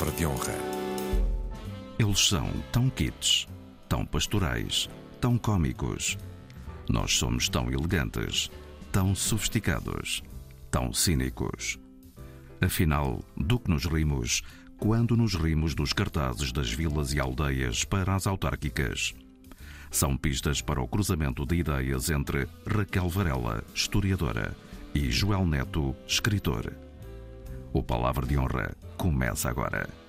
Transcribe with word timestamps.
Palavra 0.00 0.16
de 0.16 0.26
Honra. 0.26 0.54
Eles 1.98 2.26
são 2.26 2.50
tão 2.72 2.88
kits, 2.88 3.46
tão 3.86 4.06
pastorais, 4.06 4.88
tão 5.20 5.36
cômicos. 5.36 6.16
Nós 6.88 7.14
somos 7.14 7.50
tão 7.50 7.70
elegantes, 7.70 8.50
tão 8.90 9.14
sofisticados, 9.14 10.22
tão 10.70 10.90
cínicos. 10.90 11.78
Afinal, 12.62 13.22
do 13.36 13.60
que 13.60 13.70
nos 13.70 13.84
rimos 13.84 14.42
quando 14.78 15.18
nos 15.18 15.34
rimos 15.34 15.74
dos 15.74 15.92
cartazes 15.92 16.50
das 16.50 16.72
vilas 16.72 17.12
e 17.12 17.20
aldeias 17.20 17.84
para 17.84 18.14
as 18.14 18.26
autárquicas? 18.26 19.14
São 19.90 20.16
pistas 20.16 20.62
para 20.62 20.80
o 20.80 20.88
cruzamento 20.88 21.44
de 21.44 21.56
ideias 21.56 22.08
entre 22.08 22.48
Raquel 22.66 23.10
Varela, 23.10 23.62
historiadora, 23.74 24.56
e 24.94 25.10
Joel 25.10 25.44
Neto, 25.44 25.94
escritor. 26.06 26.72
O 27.70 27.82
Palavra 27.82 28.26
de 28.26 28.38
Honra 28.38 28.74
começa 28.96 29.48
agora. 29.48 29.99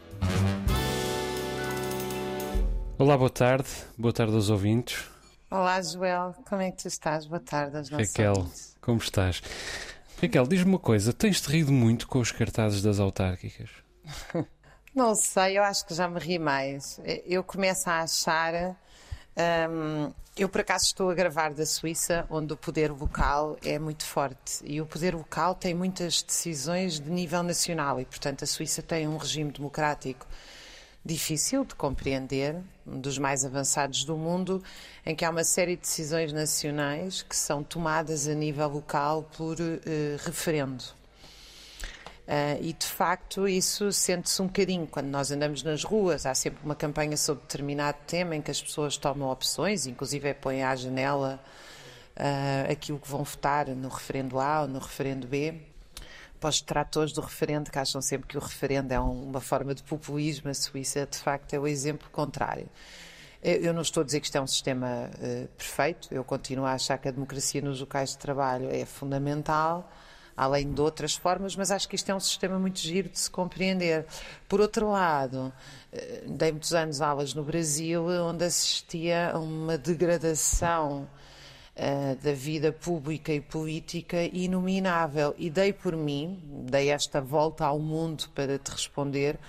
Olá, 2.97 3.17
boa 3.17 3.29
tarde. 3.29 3.67
Boa 3.97 4.13
tarde 4.13 4.33
aos 4.35 4.49
ouvintes. 4.49 5.03
Olá, 5.49 5.81
Joel. 5.81 6.35
Como 6.47 6.61
é 6.61 6.71
que 6.71 6.81
tu 6.83 6.87
estás? 6.87 7.25
Boa 7.25 7.39
tarde 7.39 7.77
aos 7.77 7.89
nossos 7.89 8.07
Raquel, 8.09 8.33
ouvintes. 8.37 8.75
como 8.81 8.97
estás? 8.99 9.41
Raquel, 10.21 10.47
diz-me 10.47 10.69
uma 10.71 10.79
coisa: 10.79 11.11
tens-te 11.13 11.47
rido 11.49 11.71
muito 11.71 12.07
com 12.07 12.19
os 12.19 12.31
cartazes 12.31 12.81
das 12.81 12.99
autárquicas? 12.99 13.69
Não 14.93 15.15
sei, 15.15 15.57
eu 15.57 15.63
acho 15.63 15.85
que 15.85 15.93
já 15.93 16.07
me 16.07 16.19
ri 16.19 16.37
mais. 16.37 16.99
Eu 17.25 17.43
começo 17.43 17.89
a 17.89 18.01
achar. 18.01 18.75
Hum, 19.37 20.11
eu, 20.37 20.47
por 20.47 20.61
acaso, 20.61 20.85
estou 20.85 21.09
a 21.09 21.13
gravar 21.13 21.53
da 21.53 21.65
Suíça, 21.65 22.25
onde 22.29 22.53
o 22.53 22.57
poder 22.57 22.91
vocal 22.91 23.57
é 23.63 23.77
muito 23.77 24.05
forte. 24.05 24.63
E 24.63 24.79
o 24.79 24.85
poder 24.85 25.15
vocal 25.15 25.53
tem 25.53 25.73
muitas 25.73 26.23
decisões 26.23 26.99
de 26.99 27.09
nível 27.09 27.43
nacional. 27.43 27.99
E, 27.99 28.05
portanto, 28.05 28.43
a 28.43 28.47
Suíça 28.47 28.81
tem 28.81 29.07
um 29.07 29.17
regime 29.17 29.51
democrático 29.51 30.25
difícil 31.03 31.65
de 31.65 31.75
compreender, 31.75 32.55
um 32.85 32.99
dos 32.99 33.17
mais 33.17 33.43
avançados 33.43 34.05
do 34.05 34.15
mundo, 34.15 34.63
em 35.05 35.15
que 35.15 35.25
há 35.25 35.29
uma 35.29 35.43
série 35.43 35.75
de 35.75 35.81
decisões 35.81 36.31
nacionais 36.31 37.23
que 37.23 37.35
são 37.35 37.63
tomadas 37.63 38.27
a 38.27 38.33
nível 38.33 38.69
local 38.69 39.23
por 39.35 39.57
eh, 39.59 40.17
referendo. 40.23 40.83
Ah, 42.33 42.57
e 42.61 42.71
de 42.71 42.85
facto 42.85 43.45
isso 43.45 43.91
sente-se 43.91 44.41
um 44.41 44.45
bocadinho 44.47 44.87
quando 44.87 45.07
nós 45.07 45.31
andamos 45.31 45.63
nas 45.63 45.83
ruas. 45.83 46.25
Há 46.25 46.33
sempre 46.33 46.63
uma 46.63 46.75
campanha 46.75 47.17
sobre 47.17 47.41
determinado 47.43 47.97
tema 48.07 48.33
em 48.37 48.41
que 48.41 48.49
as 48.49 48.61
pessoas 48.61 48.95
tomam 48.95 49.29
opções, 49.29 49.85
inclusive 49.85 50.33
põem 50.35 50.63
à 50.63 50.73
janela 50.73 51.43
ah, 52.15 52.71
aquilo 52.71 52.99
que 52.99 53.09
vão 53.09 53.23
votar 53.25 53.67
no 53.67 53.89
referendo 53.89 54.39
A 54.39 54.61
ou 54.61 54.67
no 54.69 54.79
referendo 54.79 55.27
B. 55.27 55.55
Para 56.39 56.49
os 56.49 56.61
detratores 56.61 57.11
do 57.11 57.19
referendo, 57.19 57.69
que 57.69 57.77
acham 57.77 58.01
sempre 58.01 58.27
que 58.29 58.37
o 58.37 58.39
referendo 58.39 58.93
é 58.93 58.99
um- 58.99 59.23
uma 59.29 59.41
forma 59.41 59.75
de 59.75 59.83
populismo, 59.83 60.49
a 60.49 60.53
Suíça 60.53 61.05
de 61.05 61.17
facto 61.17 61.53
é 61.53 61.59
o 61.59 61.67
exemplo 61.67 62.09
contrário. 62.11 62.67
Eu 63.43 63.73
não 63.73 63.81
estou 63.81 64.01
a 64.01 64.05
dizer 64.05 64.19
que 64.21 64.27
isto 64.27 64.37
é 64.37 64.41
um 64.41 64.47
sistema 64.47 65.09
eh, 65.21 65.47
perfeito, 65.57 66.07
eu 66.11 66.23
continuo 66.23 66.65
a 66.65 66.73
achar 66.73 66.97
que 66.97 67.07
a 67.07 67.11
democracia 67.11 67.61
nos 67.61 67.79
locais 67.81 68.11
de 68.11 68.17
trabalho 68.19 68.69
é 68.71 68.85
fundamental, 68.85 69.91
além 70.35 70.71
de 70.71 70.81
outras 70.81 71.15
formas, 71.15 71.55
mas 71.55 71.71
acho 71.71 71.87
que 71.87 71.95
isto 71.95 72.09
é 72.09 72.15
um 72.15 72.19
sistema 72.19 72.57
muito 72.57 72.79
giro 72.79 73.09
de 73.09 73.19
se 73.19 73.29
compreender. 73.29 74.05
Por 74.47 74.61
outro 74.61 74.89
lado, 74.89 75.51
eh, 75.91 76.23
dei 76.27 76.51
muitos 76.51 76.73
anos 76.73 77.01
aulas 77.01 77.33
no 77.33 77.43
Brasil, 77.43 78.05
onde 78.07 78.45
assistia 78.45 79.31
a 79.31 79.39
uma 79.39 79.77
degradação 79.77 81.07
eh, 81.75 82.15
da 82.21 82.33
vida 82.33 82.71
pública 82.71 83.31
e 83.31 83.39
política 83.39 84.23
inominável. 84.23 85.33
E 85.37 85.49
dei 85.49 85.71
por 85.71 85.95
mim, 85.95 86.39
dei 86.69 86.89
esta 86.89 87.21
volta 87.21 87.65
ao 87.65 87.79
mundo 87.79 88.29
para 88.35 88.59
te 88.59 88.71
responder, 88.71 89.39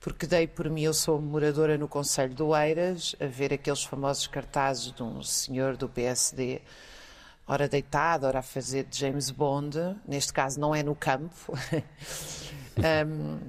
porque 0.00 0.26
dei 0.26 0.46
por 0.46 0.68
mim, 0.68 0.82
eu 0.82 0.94
sou 0.94 1.20
moradora 1.20 1.76
no 1.78 1.88
Conselho 1.88 2.34
do 2.34 2.56
Eiras, 2.56 3.16
a 3.20 3.26
ver 3.26 3.52
aqueles 3.52 3.82
famosos 3.82 4.26
cartazes 4.26 4.92
de 4.92 5.02
um 5.02 5.22
senhor 5.22 5.76
do 5.76 5.88
PSD, 5.88 6.60
ora 7.50 7.68
deitado, 7.68 8.26
ora 8.26 8.38
a 8.38 8.42
fazer 8.42 8.84
de 8.84 8.96
James 8.96 9.28
Bond, 9.28 9.76
neste 10.06 10.32
caso 10.32 10.60
não 10.60 10.72
é 10.72 10.84
no 10.84 10.94
campo, 10.94 11.52
Hum, 13.06 13.40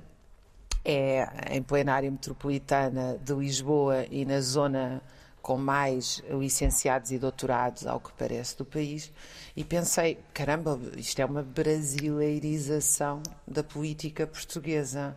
é 0.84 1.56
em 1.56 1.62
plena 1.62 1.94
área 1.94 2.10
metropolitana 2.10 3.20
de 3.24 3.32
Lisboa 3.34 4.08
e 4.10 4.26
na 4.26 4.42
zona 4.42 5.04
com 5.40 5.56
mais 5.56 6.22
licenciados 6.30 7.12
e 7.12 7.20
doutorados, 7.20 7.86
ao 7.86 8.00
que 8.00 8.12
parece, 8.14 8.58
do 8.58 8.66
país, 8.66 9.12
e 9.56 9.64
pensei, 9.64 10.18
caramba, 10.34 10.80
isto 10.98 11.20
é 11.20 11.26
uma 11.26 11.44
brasileirização 11.44 13.22
da 13.48 13.64
política 13.64 14.26
portuguesa. 14.26 15.16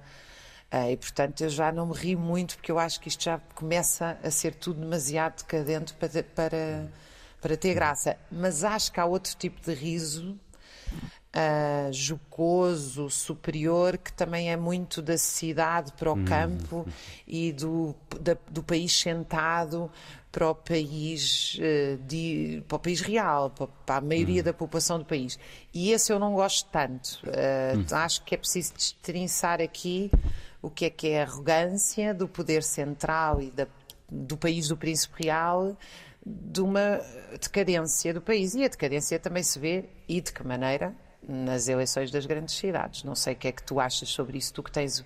Ah, 0.70 0.90
e, 0.90 0.96
portanto, 0.96 1.42
eu 1.42 1.48
já 1.48 1.72
não 1.72 1.86
me 1.86 1.94
rio 1.94 2.18
muito, 2.18 2.56
porque 2.56 2.72
eu 2.72 2.78
acho 2.78 3.00
que 3.00 3.08
isto 3.08 3.24
já 3.24 3.38
começa 3.54 4.18
a 4.22 4.30
ser 4.30 4.54
tudo 4.54 4.80
demasiado 4.80 5.38
decadente 5.38 5.94
para, 5.94 6.22
para, 6.22 6.88
para 7.44 7.58
ter 7.58 7.74
graça. 7.74 8.16
Mas 8.32 8.64
acho 8.64 8.90
que 8.90 8.98
há 8.98 9.04
outro 9.04 9.36
tipo 9.36 9.60
de 9.60 9.74
riso 9.74 10.34
ah, 11.32 11.88
jocoso, 11.92 13.10
superior, 13.10 13.98
que 13.98 14.12
também 14.12 14.50
é 14.50 14.56
muito 14.56 15.02
da 15.02 15.18
cidade 15.18 15.92
para 15.92 16.10
o 16.12 16.24
campo 16.24 16.86
e 17.26 17.52
do, 17.52 17.94
da- 18.20 18.36
do 18.50 18.62
país 18.62 18.96
sentado 18.98 19.90
para 20.30 20.48
o 20.50 20.54
país, 20.54 21.58
eh, 21.60 21.96
de- 22.06 22.62
para 22.68 22.76
o 22.76 22.78
país 22.78 23.00
real, 23.00 23.50
para, 23.50 23.66
para 23.84 23.96
a 23.96 24.00
maioria 24.00 24.42
da 24.42 24.52
população 24.52 24.98
do 24.98 25.04
país. 25.04 25.38
E 25.72 25.90
esse 25.92 26.12
eu 26.12 26.18
não 26.18 26.34
gosto 26.34 26.68
tanto. 26.70 27.20
Ah, 27.92 28.04
Acho 28.04 28.22
que 28.24 28.34
é 28.34 28.38
preciso 28.38 28.72
destrinçar 28.74 29.60
aqui 29.60 30.10
o 30.62 30.70
que 30.70 30.86
é 30.86 30.90
que 30.90 31.08
é 31.08 31.20
a 31.20 31.24
arrogância 31.26 32.14
do 32.14 32.26
poder 32.28 32.62
central 32.62 33.40
e 33.42 33.50
da- 33.50 33.66
do 34.10 34.36
país 34.36 34.68
do 34.68 34.76
príncipe 34.76 35.24
real 35.24 35.76
de 36.24 36.60
uma 36.60 37.00
decadência 37.40 38.14
do 38.14 38.20
país. 38.20 38.54
E 38.54 38.64
a 38.64 38.68
decadência 38.68 39.18
também 39.18 39.42
se 39.42 39.58
vê, 39.58 39.84
e 40.08 40.20
de 40.20 40.32
que 40.32 40.42
maneira? 40.46 40.94
Nas 41.26 41.68
eleições 41.68 42.10
das 42.10 42.26
grandes 42.26 42.54
cidades. 42.54 43.02
Não 43.02 43.14
sei 43.14 43.32
o 43.34 43.36
que 43.36 43.48
é 43.48 43.52
que 43.52 43.62
tu 43.62 43.80
achas 43.80 44.08
sobre 44.08 44.38
isso, 44.38 44.52
tu 44.52 44.62
que 44.62 44.70
tens 44.70 45.04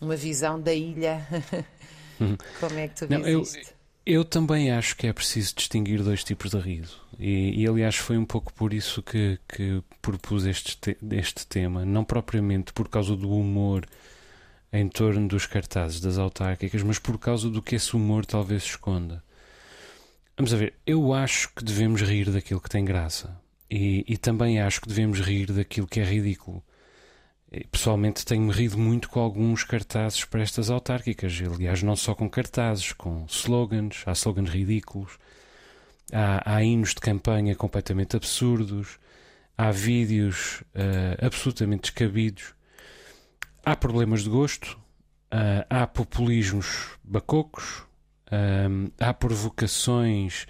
uma 0.00 0.16
visão 0.16 0.60
da 0.60 0.72
ilha. 0.72 1.26
Como 2.60 2.78
é 2.78 2.88
que 2.88 2.94
tu 2.96 3.06
vês 3.06 3.20
Não, 3.20 3.28
eu, 3.28 3.42
isto? 3.42 3.74
eu 4.04 4.24
também 4.24 4.70
acho 4.72 4.96
que 4.96 5.06
é 5.06 5.12
preciso 5.12 5.54
distinguir 5.54 6.02
dois 6.02 6.24
tipos 6.24 6.50
de 6.50 6.58
riso. 6.58 7.00
E, 7.18 7.62
e, 7.62 7.66
aliás, 7.68 7.96
foi 7.96 8.16
um 8.16 8.24
pouco 8.24 8.52
por 8.52 8.72
isso 8.72 9.02
que, 9.02 9.38
que 9.48 9.82
propus 10.00 10.46
este, 10.46 10.76
te- 10.76 10.96
este 11.12 11.46
tema. 11.46 11.84
Não 11.84 12.04
propriamente 12.04 12.72
por 12.72 12.88
causa 12.88 13.14
do 13.16 13.30
humor 13.30 13.84
em 14.72 14.88
torno 14.88 15.26
dos 15.28 15.46
cartazes 15.46 16.00
das 16.00 16.18
autárquicas, 16.18 16.82
mas 16.82 16.98
por 16.98 17.18
causa 17.18 17.48
do 17.50 17.60
que 17.62 17.74
esse 17.76 17.94
humor 17.96 18.24
talvez 18.26 18.62
esconda. 18.64 19.22
Vamos 20.38 20.54
a 20.54 20.56
ver, 20.56 20.74
eu 20.86 21.12
acho 21.12 21.52
que 21.52 21.64
devemos 21.64 22.00
rir 22.00 22.30
daquilo 22.30 22.60
que 22.60 22.70
tem 22.70 22.84
graça. 22.84 23.36
E, 23.68 24.04
e 24.06 24.16
também 24.16 24.60
acho 24.60 24.80
que 24.80 24.86
devemos 24.86 25.18
rir 25.18 25.50
daquilo 25.52 25.88
que 25.88 25.98
é 25.98 26.04
ridículo. 26.04 26.62
Pessoalmente 27.72 28.24
tenho-me 28.24 28.52
rido 28.52 28.78
muito 28.78 29.08
com 29.08 29.18
alguns 29.18 29.64
cartazes 29.64 30.24
para 30.24 30.40
estas 30.40 30.70
autárquicas. 30.70 31.36
Aliás, 31.44 31.82
não 31.82 31.96
só 31.96 32.14
com 32.14 32.30
cartazes, 32.30 32.92
com 32.92 33.26
slogans. 33.28 34.04
Há 34.06 34.12
slogans 34.12 34.48
ridículos. 34.48 35.18
Há, 36.12 36.54
há 36.54 36.62
hinos 36.62 36.90
de 36.90 37.00
campanha 37.00 37.56
completamente 37.56 38.16
absurdos. 38.16 39.00
Há 39.56 39.72
vídeos 39.72 40.62
eh, 40.72 41.18
absolutamente 41.20 41.90
descabidos. 41.90 42.54
Há 43.64 43.74
problemas 43.74 44.22
de 44.22 44.30
gosto. 44.30 44.78
ah, 45.32 45.66
há 45.68 45.84
populismos 45.88 46.96
bacocos. 47.02 47.87
Ah, 48.30 49.08
há 49.08 49.14
provocações 49.14 50.46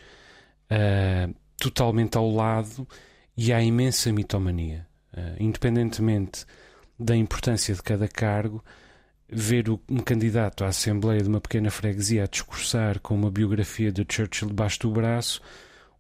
ah, 0.71 1.29
totalmente 1.57 2.17
ao 2.17 2.31
lado. 2.31 2.87
E 3.37 3.53
há 3.53 3.63
imensa 3.63 4.13
mitomania. 4.13 4.87
Ah, 5.17 5.35
independentemente 5.39 6.45
da 6.99 7.17
importância 7.17 7.75
de 7.75 7.83
cada 7.83 8.09
cargo, 8.09 8.65
ver 9.29 9.71
um 9.71 9.99
candidato 9.99 10.65
à 10.65 10.69
Assembleia 10.69 11.23
de 11.23 11.29
uma 11.29 11.41
pequena 11.41 11.71
freguesia 11.71 12.25
a 12.25 12.27
discursar 12.27 12.99
com 12.99 13.15
uma 13.15 13.31
biografia 13.31 13.93
de 13.93 14.05
Churchill 14.09 14.49
debaixo 14.49 14.81
do 14.81 14.91
braço 14.91 15.41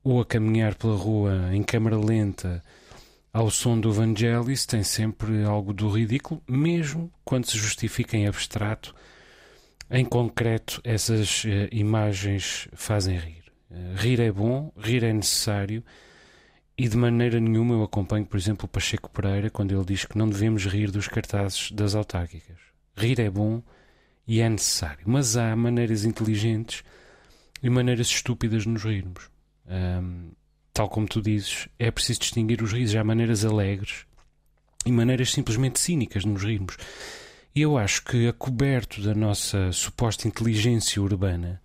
ou 0.03 0.21
a 0.21 0.25
caminhar 0.25 0.75
pela 0.75 0.97
rua 0.97 1.51
em 1.53 1.63
câmara 1.63 1.97
lenta 1.97 2.65
ao 3.33 3.51
som 3.51 3.79
do 3.79 3.93
Vangelis 3.93 4.65
tem 4.67 4.83
sempre 4.83 5.45
algo 5.45 5.73
do 5.73 5.89
ridículo, 5.89 6.43
mesmo 6.49 7.13
quando 7.25 7.47
se 7.47 7.59
justifica 7.59 8.17
em 8.17 8.27
abstrato. 8.27 8.95
Em 9.91 10.05
concreto, 10.05 10.81
essas 10.85 11.45
eh, 11.47 11.69
imagens 11.73 12.69
fazem 12.75 13.17
rir. 13.17 13.45
Eh, 13.71 13.95
rir 13.97 14.21
é 14.21 14.31
bom, 14.31 14.71
rir 14.77 15.03
é 15.03 15.13
necessário. 15.13 15.83
E 16.77 16.89
de 16.89 16.97
maneira 16.97 17.41
nenhuma 17.41 17.75
eu 17.75 17.83
acompanho, 17.83 18.27
por 18.27 18.37
exemplo, 18.37 18.67
o 18.67 18.69
Pacheco 18.69 19.11
Pereira 19.11 19.51
quando 19.51 19.75
ele 19.75 19.85
diz 19.85 20.05
que 20.05 20.17
não 20.17 20.29
devemos 20.29 20.65
rir 20.67 20.91
dos 20.91 21.09
cartazes 21.09 21.73
das 21.73 21.95
autárquicas. 21.95 22.57
Rir 22.97 23.19
é 23.21 23.31
bom 23.31 23.63
e 24.27 24.41
é 24.41 24.49
necessário, 24.49 25.05
mas 25.07 25.37
há 25.37 25.57
maneiras 25.57 26.05
inteligentes 26.05 26.85
e 27.63 27.71
maneiras 27.71 28.09
estúpidas 28.09 28.65
de 28.65 28.69
nos 28.69 28.85
rirmos. 28.85 29.31
Ahm, 29.67 30.31
tal 30.73 30.89
como 30.89 31.09
tu 31.09 31.21
dizes, 31.21 31.69
é 31.79 31.91
preciso 31.91 32.21
distinguir 32.21 32.63
os 32.63 32.73
risos. 32.73 32.95
Há 32.95 33.03
maneiras 33.03 33.45
alegres 33.45 34.07
e 34.87 34.93
maneiras 34.93 35.33
simplesmente 35.33 35.81
cínicas 35.81 36.23
de 36.23 36.29
nos 36.29 36.45
rirmos. 36.45 36.77
E 37.55 37.63
eu 37.63 37.77
acho 37.77 38.05
que, 38.05 38.29
a 38.29 38.33
coberto 38.33 39.03
da 39.03 39.15
nossa 39.15 39.73
suposta 39.73 40.29
inteligência 40.29 41.03
urbana, 41.03 41.61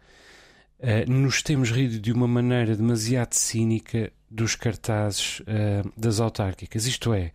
uh, 0.80 1.12
nos 1.12 1.42
temos 1.42 1.70
rido 1.72 2.00
de 2.00 2.12
uma 2.12 2.28
maneira 2.28 2.76
demasiado 2.76 3.34
cínica 3.34 4.12
dos 4.30 4.56
cartazes 4.56 5.40
uh, 5.42 5.92
das 5.96 6.20
autárquicas. 6.20 6.86
Isto 6.86 7.14
é, 7.14 7.32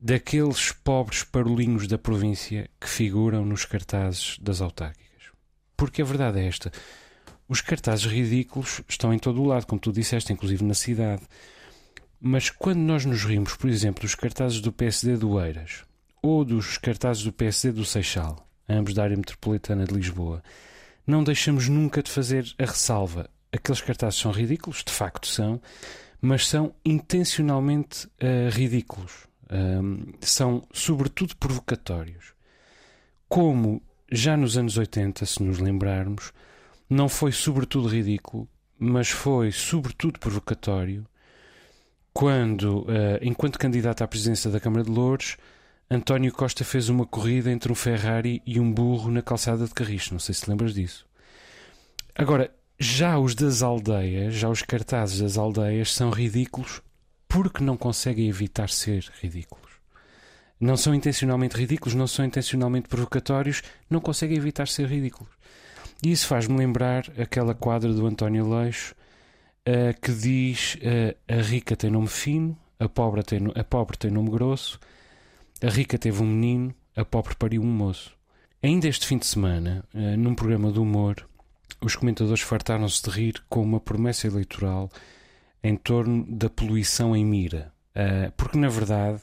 daqueles 0.00 0.72
pobres 0.72 1.24
parolinhos 1.24 1.86
da 1.86 1.98
província 1.98 2.70
que 2.80 2.88
figuram 2.88 3.44
nos 3.44 3.64
cartazes 3.64 4.38
das 4.40 4.60
autárquicas. 4.60 5.08
Porque 5.76 6.00
a 6.00 6.04
verdade 6.04 6.40
é 6.40 6.46
esta: 6.46 6.72
os 7.48 7.60
cartazes 7.60 8.06
ridículos 8.06 8.80
estão 8.88 9.12
em 9.12 9.18
todo 9.18 9.42
o 9.42 9.46
lado, 9.46 9.66
como 9.66 9.80
tu 9.80 9.92
disseste, 9.92 10.32
inclusive 10.32 10.64
na 10.64 10.74
cidade. 10.74 11.22
Mas 12.20 12.50
quando 12.50 12.80
nós 12.80 13.04
nos 13.04 13.24
rimos, 13.24 13.54
por 13.54 13.68
exemplo, 13.68 14.02
dos 14.02 14.14
cartazes 14.14 14.60
do 14.60 14.72
PSD 14.72 15.16
do 15.16 15.40
Eiras 15.40 15.87
ou 16.22 16.44
dos 16.44 16.78
cartazes 16.78 17.22
do 17.22 17.32
PSD 17.32 17.72
do 17.72 17.84
Seixal, 17.84 18.48
ambos 18.68 18.94
da 18.94 19.02
área 19.02 19.16
metropolitana 19.16 19.84
de 19.84 19.94
Lisboa, 19.94 20.42
não 21.06 21.24
deixamos 21.24 21.68
nunca 21.68 22.02
de 22.02 22.10
fazer 22.10 22.54
a 22.58 22.64
ressalva. 22.64 23.30
Aqueles 23.52 23.80
cartazes 23.80 24.20
são 24.20 24.30
ridículos, 24.30 24.84
de 24.84 24.92
facto 24.92 25.26
são, 25.26 25.60
mas 26.20 26.46
são 26.46 26.74
intencionalmente 26.84 28.06
uh, 28.06 28.50
ridículos. 28.50 29.26
Um, 29.50 30.12
são, 30.20 30.62
sobretudo, 30.72 31.34
provocatórios. 31.36 32.34
Como 33.28 33.80
já 34.10 34.36
nos 34.36 34.58
anos 34.58 34.76
80, 34.76 35.24
se 35.24 35.42
nos 35.42 35.58
lembrarmos, 35.58 36.32
não 36.88 37.08
foi 37.08 37.32
sobretudo 37.32 37.88
ridículo, 37.88 38.48
mas 38.78 39.08
foi 39.08 39.50
sobretudo 39.50 40.18
provocatório 40.18 41.06
quando, 42.12 42.80
uh, 42.80 43.18
enquanto 43.22 43.58
candidato 43.58 44.02
à 44.02 44.08
presidência 44.08 44.50
da 44.50 44.58
Câmara 44.58 44.84
de 44.84 44.90
Louros, 44.90 45.36
António 45.90 46.30
Costa 46.32 46.64
fez 46.64 46.90
uma 46.90 47.06
corrida 47.06 47.50
entre 47.50 47.72
um 47.72 47.74
Ferrari 47.74 48.42
e 48.44 48.60
um 48.60 48.70
burro 48.70 49.10
na 49.10 49.22
calçada 49.22 49.64
de 49.64 49.72
Carriço. 49.72 50.12
Não 50.12 50.20
sei 50.20 50.34
se 50.34 50.48
lembras 50.48 50.74
disso. 50.74 51.06
Agora, 52.14 52.50
já 52.78 53.18
os 53.18 53.34
das 53.34 53.62
aldeias, 53.62 54.34
já 54.34 54.50
os 54.50 54.60
cartazes 54.60 55.20
das 55.20 55.38
aldeias 55.38 55.94
são 55.94 56.10
ridículos 56.10 56.82
porque 57.26 57.64
não 57.64 57.76
conseguem 57.76 58.28
evitar 58.28 58.68
ser 58.68 59.10
ridículos. 59.20 59.68
Não 60.60 60.76
são 60.76 60.94
intencionalmente 60.94 61.56
ridículos, 61.56 61.94
não 61.94 62.06
são 62.06 62.24
intencionalmente 62.24 62.88
provocatórios, 62.88 63.62
não 63.88 64.00
conseguem 64.00 64.36
evitar 64.36 64.68
ser 64.68 64.86
ridículos. 64.88 65.32
E 66.02 66.10
isso 66.10 66.26
faz-me 66.26 66.56
lembrar 66.56 67.06
aquela 67.18 67.54
quadra 67.54 67.92
do 67.92 68.06
António 68.06 68.48
Leixo 68.48 68.94
uh, 69.66 70.00
que 70.00 70.12
diz: 70.12 70.76
uh, 70.76 71.16
A 71.32 71.42
rica 71.42 71.76
tem 71.76 71.90
nome 71.90 72.08
fino, 72.08 72.58
a 72.78 72.88
pobre, 72.88 73.22
tem, 73.22 73.40
a 73.54 73.64
pobre 73.64 73.96
tem 73.96 74.10
nome 74.10 74.30
grosso, 74.30 74.78
a 75.62 75.68
rica 75.68 75.98
teve 75.98 76.22
um 76.22 76.26
menino, 76.26 76.74
a 76.96 77.04
pobre 77.04 77.34
pariu 77.34 77.62
um 77.62 77.66
moço. 77.66 78.16
Ainda 78.62 78.88
este 78.88 79.06
fim 79.06 79.18
de 79.18 79.26
semana, 79.26 79.84
uh, 79.94 80.16
num 80.16 80.34
programa 80.34 80.72
de 80.72 80.78
humor, 80.78 81.28
os 81.80 81.94
comentadores 81.94 82.42
fartaram-se 82.42 83.02
de 83.02 83.10
rir 83.10 83.42
com 83.48 83.62
uma 83.62 83.80
promessa 83.80 84.26
eleitoral 84.26 84.90
em 85.62 85.76
torno 85.76 86.24
da 86.28 86.48
poluição 86.48 87.14
em 87.14 87.24
Mira. 87.24 87.72
porque, 88.36 88.56
na 88.56 88.68
verdade, 88.68 89.20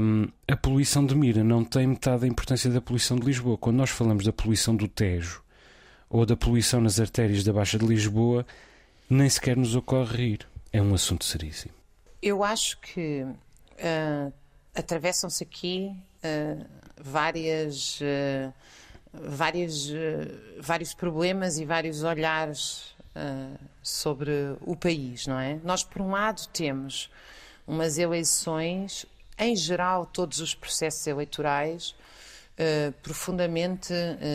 um, 0.00 0.28
a 0.46 0.56
poluição 0.56 1.04
de 1.04 1.14
Mira 1.16 1.42
não 1.42 1.64
tem 1.64 1.86
metade 1.86 2.20
da 2.20 2.26
importância 2.28 2.70
da 2.70 2.80
poluição 2.80 3.16
de 3.16 3.26
Lisboa. 3.26 3.58
Quando 3.58 3.76
nós 3.76 3.90
falamos 3.90 4.24
da 4.24 4.32
poluição 4.32 4.76
do 4.76 4.86
Tejo 4.86 5.42
ou 6.08 6.24
da 6.24 6.36
poluição 6.36 6.80
nas 6.80 7.00
artérias 7.00 7.42
da 7.42 7.52
Baixa 7.52 7.78
de 7.78 7.86
Lisboa, 7.86 8.46
nem 9.10 9.28
sequer 9.28 9.56
nos 9.56 9.74
ocorre 9.74 10.16
rir. 10.16 10.48
É 10.72 10.80
um 10.80 10.94
assunto 10.94 11.24
seríssimo. 11.24 11.74
Eu 12.22 12.44
acho 12.44 12.78
que 12.80 13.22
uh, 13.24 14.32
atravessam-se 14.74 15.42
aqui 15.42 15.94
uh, 16.24 16.64
várias, 16.96 18.00
uh, 18.00 18.52
várias, 19.12 19.90
vários 20.60 20.94
problemas 20.94 21.58
e 21.58 21.64
vários 21.64 22.02
olhares 22.02 22.96
sobre 23.82 24.30
o 24.60 24.76
país, 24.76 25.26
não 25.26 25.40
é? 25.40 25.58
Nós, 25.64 25.82
por 25.82 26.00
um 26.00 26.12
lado, 26.12 26.46
temos 26.52 27.10
umas 27.66 27.98
eleições, 27.98 29.04
em 29.36 29.56
geral, 29.56 30.06
todos 30.06 30.38
os 30.38 30.54
processos 30.54 31.04
eleitorais 31.04 31.96
profundamente 33.02 33.92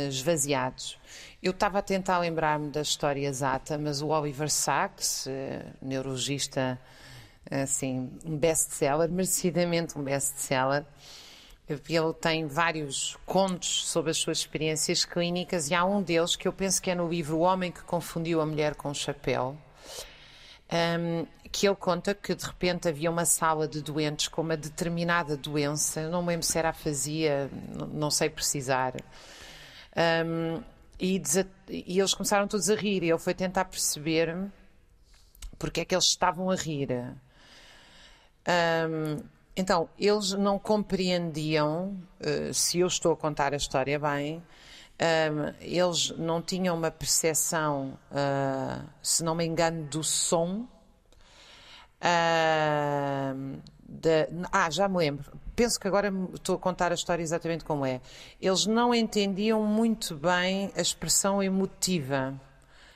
esvaziados. 0.10 1.00
Eu 1.42 1.52
estava 1.52 1.80
a 1.80 1.82
tentar 1.82 2.20
lembrar-me 2.20 2.72
da 2.72 2.82
história 2.82 3.26
exata, 3.26 3.78
mas 3.78 4.02
o 4.02 4.08
Oliver 4.08 4.50
Sacks, 4.50 5.28
neurologista, 5.82 6.78
assim, 7.50 8.12
um 8.26 8.38
best-seller, 8.38 9.10
merecidamente 9.10 9.98
um 9.98 10.04
best-seller, 10.04 10.86
ele 11.70 12.14
tem 12.20 12.46
vários 12.46 13.18
contos 13.26 13.88
sobre 13.88 14.12
as 14.12 14.18
suas 14.18 14.40
experiências 14.40 15.06
clínicas 15.06 15.70
e 15.70 15.76
há 15.76 15.86
um 15.86 16.02
deles 16.02 16.36
que 16.36 16.48
eu 16.48 16.54
penso 16.54 16.82
que 16.82 16.92
é 16.92 16.96
no 16.96 17.08
livro 17.08 17.38
O 17.38 17.42
Homem 17.42 17.72
que 17.72 17.82
Confundiu 17.84 18.42
a 18.42 18.46
Mulher 18.46 18.76
com 18.76 18.90
o 18.90 18.96
Chapéu, 18.96 19.58
um, 20.72 21.26
que 21.52 21.68
ele 21.68 21.76
conta 21.76 22.14
que 22.14 22.36
de 22.36 22.46
repente 22.46 22.88
havia 22.88 23.10
uma 23.10 23.26
sala 23.26 23.68
de 23.68 23.82
doentes 23.82 24.28
com 24.28 24.42
uma 24.42 24.58
determinada 24.58 25.38
doença, 25.38 26.10
não 26.10 26.22
me 26.22 26.30
lembro 26.30 26.46
se 26.46 26.58
era 26.58 26.70
afasia, 26.70 27.50
não 27.92 28.12
sei 28.12 28.30
precisar. 28.30 28.94
Um, 29.96 30.62
e, 31.00 31.22
e, 31.70 32.00
eles 32.00 32.14
começaram 32.14 32.48
todos 32.48 32.70
a 32.70 32.76
rir 32.76 33.04
e 33.04 33.10
ele 33.10 33.20
foi 33.20 33.34
tentar 33.34 33.66
perceber 33.66 34.36
porque 35.58 35.82
é 35.82 35.86
que 35.86 35.96
eles 35.96 36.06
estavam 36.06 36.50
a 36.50 36.56
rir. 36.56 36.90
Um, 38.48 39.24
então, 39.56 39.88
eles 40.00 40.32
não 40.32 40.58
compreendiam, 40.58 41.98
uh, 42.20 42.54
se 42.54 42.80
eu 42.80 42.88
estou 42.88 43.14
a 43.14 43.18
contar 43.18 43.54
a 43.54 43.58
história 43.58 44.00
bem, 44.00 44.44
um, 45.00 45.54
eles 45.62 46.10
não 46.18 46.42
tinham 46.42 46.76
uma 46.76 46.92
percepção, 46.92 47.98
uh, 48.12 48.84
se 49.02 49.24
não 49.24 49.36
me 49.36 49.46
engano, 49.46 49.84
do 49.86 50.04
som. 50.04 50.68
Uh, 52.02 53.62
de, 53.88 54.28
ah, 54.52 54.70
já 54.70 54.90
me 54.90 54.98
lembro 54.98 55.44
penso 55.56 55.80
que 55.80 55.88
agora 55.88 56.12
estou 56.34 56.56
a 56.56 56.60
contar 56.60 56.92
a 56.92 56.96
história 56.96 57.24
exatamente 57.24 57.64
como 57.64 57.86
é. 57.86 58.02
Eles 58.42 58.66
não 58.66 58.94
entendiam 58.94 59.64
muito 59.64 60.16
bem 60.16 60.72
a 60.76 60.82
expressão 60.82 61.42
emotiva. 61.42 62.34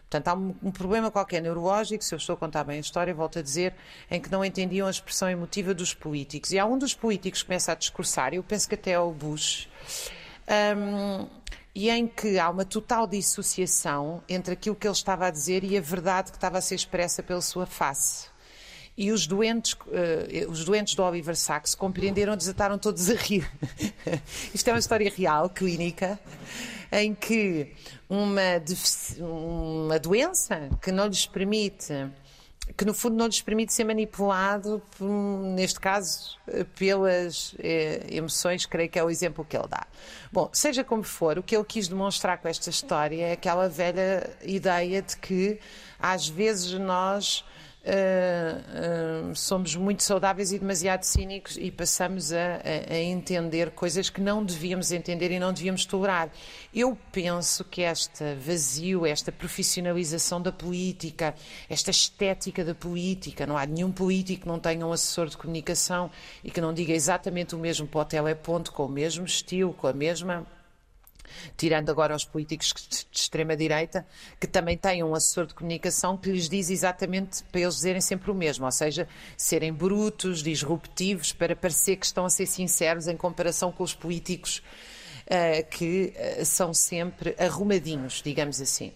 Portanto, 0.10 0.28
há 0.30 0.34
um, 0.34 0.56
um, 0.64 0.72
problema 0.72 1.12
qualquer 1.12 1.42
neurológico, 1.42 2.02
se 2.02 2.16
eu 2.16 2.18
estou 2.18 2.34
a 2.34 2.38
contar 2.38 2.64
bem 2.64 2.78
a 2.78 2.80
história, 2.80 3.14
volto 3.14 3.40
a 3.40 3.42
dizer, 3.42 3.74
em 4.10 4.22
que 4.22 4.32
não 4.32 4.44
entendiam 4.44 4.88
a 4.88 4.90
expressão 4.90 5.30
emotiva 5.30 5.74
dos 5.74 5.94
políticos. 5.94 6.52
E 6.54 6.60
há 6.60 6.66
um 6.66 6.78
dos 6.78 6.94
políticos 6.94 7.42
que 7.42 7.48
começa 7.48 7.74
a 7.74 7.76
discursar, 7.76 8.34
eu 8.34 8.42
penso 8.42 8.70
que 8.70 8.76
até 8.76 8.92
é 8.92 9.00
o 9.00 9.12
Bush, 9.12 9.68
um, 10.78 11.28
e 11.76 11.90
em 11.90 12.08
que 12.08 12.40
há 12.40 12.50
uma 12.50 12.64
total 12.64 13.06
dissociação 13.06 14.24
entre 14.30 14.54
aquilo 14.54 14.76
que 14.76 14.88
ele 14.88 14.94
estava 14.94 15.28
a 15.28 15.30
dizer 15.30 15.64
e 15.66 15.78
a 15.78 15.82
verdade 15.82 16.32
que 16.32 16.38
estava 16.38 16.58
a 16.58 16.62
ser 16.62 16.76
expressa 16.76 17.22
pela 17.22 17.42
sua 17.42 17.66
face. 17.66 18.28
E 18.98 19.12
os 19.12 19.28
doentes, 19.28 19.74
uh, 19.74 20.50
os 20.50 20.66
doentes 20.66 20.96
do 20.96 21.04
Oliver 21.04 21.36
Sacks 21.36 21.76
compreenderam, 21.76 22.36
desataram 22.36 22.80
todos 22.80 23.12
a 23.12 23.14
rir. 23.14 23.48
Isto 24.56 24.70
é 24.70 24.74
uma 24.74 24.80
história 24.80 25.12
real, 25.16 25.50
clínica, 25.52 26.20
em 26.92 27.14
que 27.14 27.74
uma, 28.10 28.42
uma 29.20 30.00
doença 30.00 30.70
que 30.82 30.92
não 30.92 31.08
lhes 31.08 31.26
permite 31.26 31.94
que 32.76 32.84
no 32.84 32.94
fundo 32.94 33.16
não 33.16 33.28
lhes 33.28 33.42
permite 33.42 33.74
ser 33.74 33.86
manipulado, 33.86 34.82
neste 35.00 35.80
caso, 35.80 36.38
pelas 36.76 37.56
eh, 37.60 38.06
emoções, 38.10 38.66
creio 38.66 38.90
que 38.90 39.00
é 39.00 39.04
o 39.04 39.10
exemplo 39.10 39.46
que 39.46 39.56
ele 39.56 39.68
dá. 39.68 39.88
Bom, 40.32 40.50
seja 40.52 40.84
como 40.84 41.04
for, 41.04 41.38
o 41.40 41.44
que 41.44 41.56
ele 41.56 41.64
quis 41.64 41.88
demonstrar 41.88 42.40
com 42.40 42.48
esta 42.48 42.70
história 42.70 43.28
é 43.28 43.32
aquela 43.32 43.70
velha 43.70 44.30
ideia 44.44 45.02
de 45.02 45.16
que 45.18 45.60
às 46.00 46.28
vezes 46.28 46.74
nós 46.74 47.46
uh, 47.88 49.30
uh, 49.32 49.36
somos 49.36 49.76
muito 49.76 50.04
saudáveis 50.04 50.52
e 50.52 50.60
demasiado 50.60 51.04
cínicos 51.04 51.58
e 51.58 51.72
passamos 51.72 52.34
a, 52.34 52.38
a, 52.38 52.94
a, 52.94 53.00
entender 53.00 53.72
coisas 53.72 54.10
que 54.10 54.20
não 54.20 54.44
devíamos 54.44 54.92
entender 54.92 55.32
e 55.32 55.40
não 55.40 55.54
devíamos 55.54 55.86
tolerar. 55.86 56.30
Eu 56.74 56.98
penso 57.12 57.64
que 57.64 57.82
esta 57.82 58.36
vazio, 58.36 59.06
esta 59.06 59.32
profissionalização 59.32 60.42
da 60.42 60.52
política, 60.52 61.34
esta 61.70 61.92
estética 61.92 62.64
da 62.64 62.76
política, 62.76 63.48
não 63.48 63.58
há 63.58 63.66
nenhum 63.66 63.92
político 63.92 64.42
que 64.44 64.48
não 64.48 64.60
tenha 64.60 64.86
um 64.86 64.92
assessor 64.92 65.28
de 65.28 65.38
comunicação 65.38 66.12
e 66.44 66.52
que 66.52 66.62
não 66.62 66.74
diga 66.74 66.94
exatamente 66.94 67.56
o 67.56 67.58
mesmo 67.58 67.88
para 67.88 68.02
o 68.02 68.06
teleponto, 68.06 68.72
com 68.72 68.86
o 68.86 68.90
mesmo 68.90 69.26
estilo, 69.26 69.74
com 69.74 69.88
a 69.88 69.94
mesma 69.94 70.46
tirando 71.56 71.90
agora 71.90 72.16
os 72.16 72.26
políticos 72.26 72.74
de 72.90 73.06
extrema-direita, 73.12 74.06
que 74.40 74.48
também 74.48 74.78
têm 74.78 75.04
um 75.04 75.14
assessor 75.14 75.46
de 75.46 75.54
comunicação 75.54 76.18
que 76.18 76.32
lhes 76.32 76.50
diz 76.50 76.70
exatamente 76.70 77.44
para 77.52 77.62
eles 77.62 77.76
dizerem 77.76 78.02
sempre 78.02 78.32
o 78.32 78.36
mesmo, 78.36 78.66
ou 78.66 78.72
seja, 78.72 79.08
serem 79.36 79.74
brutos, 79.74 80.42
disruptivos, 80.42 81.34
para 81.34 81.56
parecer 81.56 81.98
que 81.98 82.06
estão 82.06 82.26
a 82.26 82.30
ser 82.30 82.46
sinceros 82.46 83.08
em 83.08 83.18
comparação 83.18 83.72
com 83.72 83.84
os 83.84 83.94
políticos 83.94 84.62
uh, 85.28 85.70
que 85.70 86.14
uh, 86.40 86.46
são 86.46 86.74
sempre 86.74 87.36
arrumadinhos, 87.38 88.22
digamos 88.24 88.62
assim. 88.62 88.92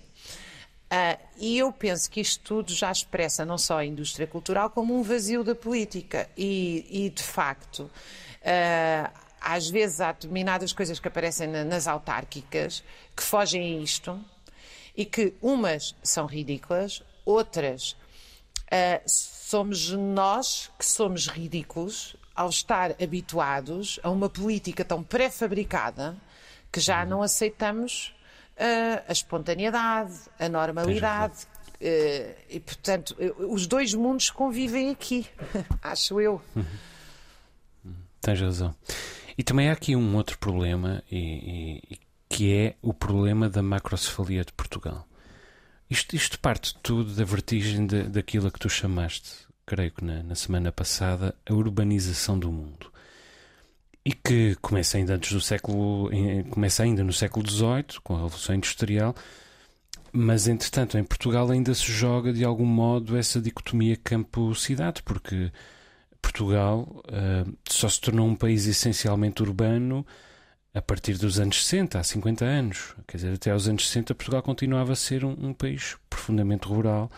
Uh, 0.91 1.17
e 1.37 1.57
eu 1.57 1.71
penso 1.71 2.11
que 2.11 2.19
isto 2.19 2.43
tudo 2.43 2.73
já 2.73 2.91
expressa 2.91 3.45
não 3.45 3.57
só 3.57 3.77
a 3.77 3.85
indústria 3.85 4.27
cultural 4.27 4.69
como 4.69 4.93
um 4.93 5.01
vazio 5.01 5.41
da 5.41 5.55
política. 5.55 6.29
E, 6.35 6.85
e 7.05 7.09
de 7.09 7.23
facto, 7.23 7.83
uh, 8.41 9.09
às 9.41 9.69
vezes 9.69 9.99
há 9.99 10.11
determinadas 10.11 10.71
coisas 10.71 10.99
que 10.99 11.07
aparecem 11.07 11.47
nas 11.47 11.87
autárquicas 11.87 12.83
que 13.15 13.23
fogem 13.23 13.79
a 13.79 13.81
isto 13.81 14.23
e 14.95 15.03
que 15.03 15.33
umas 15.41 15.95
são 16.03 16.27
ridículas, 16.27 17.01
outras 17.25 17.91
uh, 17.91 19.01
somos 19.05 19.89
nós 19.89 20.69
que 20.77 20.85
somos 20.85 21.27
ridículos 21.27 22.15
ao 22.35 22.49
estar 22.49 22.91
habituados 23.01 23.99
a 24.03 24.09
uma 24.09 24.29
política 24.29 24.85
tão 24.85 25.03
pré-fabricada 25.03 26.15
que 26.71 26.79
já 26.79 27.03
não 27.03 27.21
aceitamos 27.21 28.13
uh, 28.55 29.03
a 29.07 29.11
espontaneidade, 29.11 30.13
a 30.39 30.47
normalidade. 30.47 31.45
Uh, 31.81 32.35
e, 32.47 32.59
portanto, 32.59 33.15
os 33.49 33.65
dois 33.65 33.93
mundos 33.95 34.29
convivem 34.29 34.91
aqui, 34.91 35.27
acho 35.81 36.21
eu. 36.21 36.39
Tens 38.21 38.39
razão. 38.39 38.75
E 39.41 39.43
também 39.43 39.69
há 39.69 39.73
aqui 39.73 39.95
um 39.95 40.15
outro 40.17 40.37
problema, 40.37 41.01
e, 41.11 41.81
e, 41.89 41.99
que 42.29 42.53
é 42.53 42.75
o 42.79 42.93
problema 42.93 43.49
da 43.49 43.63
macrocefalia 43.63 44.45
de 44.45 44.53
Portugal. 44.53 45.07
Isto, 45.89 46.15
isto 46.15 46.39
parte 46.39 46.77
tudo 46.83 47.15
da 47.15 47.23
vertigem 47.23 47.87
de, 47.87 48.03
daquilo 48.03 48.45
a 48.45 48.51
que 48.51 48.59
tu 48.59 48.69
chamaste, 48.69 49.47
creio 49.65 49.89
que 49.93 50.05
na, 50.05 50.21
na 50.21 50.35
semana 50.35 50.71
passada, 50.71 51.33
a 51.43 51.53
urbanização 51.55 52.37
do 52.37 52.51
mundo 52.51 52.91
e 54.05 54.13
que 54.13 54.53
começa 54.61 54.97
ainda 54.99 55.15
antes 55.15 55.33
do 55.33 55.41
século 55.41 56.11
começa 56.51 56.83
ainda 56.83 57.03
no 57.03 57.11
século 57.11 57.49
XVIII 57.49 57.99
com 58.03 58.13
a 58.13 58.17
Revolução 58.17 58.53
Industrial 58.53 59.15
mas 60.11 60.47
entretanto 60.47 60.99
em 60.99 61.03
Portugal 61.03 61.49
ainda 61.49 61.73
se 61.73 61.91
joga 61.91 62.31
de 62.31 62.43
algum 62.43 62.65
modo 62.65 63.17
essa 63.17 63.41
dicotomia 63.41 63.95
campo-cidade 63.95 65.01
porque 65.03 65.51
Portugal 66.21 66.87
uh, 67.07 67.57
só 67.67 67.89
se 67.89 67.99
tornou 67.99 68.27
um 68.27 68.35
país 68.35 68.65
essencialmente 68.65 69.41
urbano 69.41 70.05
a 70.73 70.81
partir 70.81 71.17
dos 71.17 71.39
anos 71.39 71.65
60, 71.65 71.99
há 71.99 72.03
50 72.03 72.45
anos. 72.45 72.95
Quer 73.07 73.17
dizer, 73.17 73.33
até 73.33 73.51
aos 73.51 73.67
anos 73.67 73.87
60 73.87 74.15
Portugal 74.15 74.41
continuava 74.41 74.93
a 74.93 74.95
ser 74.95 75.25
um, 75.25 75.35
um 75.39 75.53
país 75.53 75.97
profundamente 76.09 76.67
rural. 76.67 77.11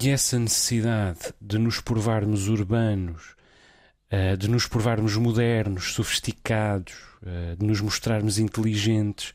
E 0.00 0.10
essa 0.10 0.38
necessidade 0.38 1.32
de 1.40 1.56
nos 1.58 1.80
provarmos 1.80 2.48
urbanos, 2.48 3.34
uh, 4.12 4.36
de 4.36 4.48
nos 4.48 4.66
provarmos 4.66 5.16
modernos, 5.16 5.94
sofisticados, 5.94 6.94
uh, 7.22 7.56
de 7.56 7.64
nos 7.64 7.80
mostrarmos 7.80 8.38
inteligentes, 8.38 9.32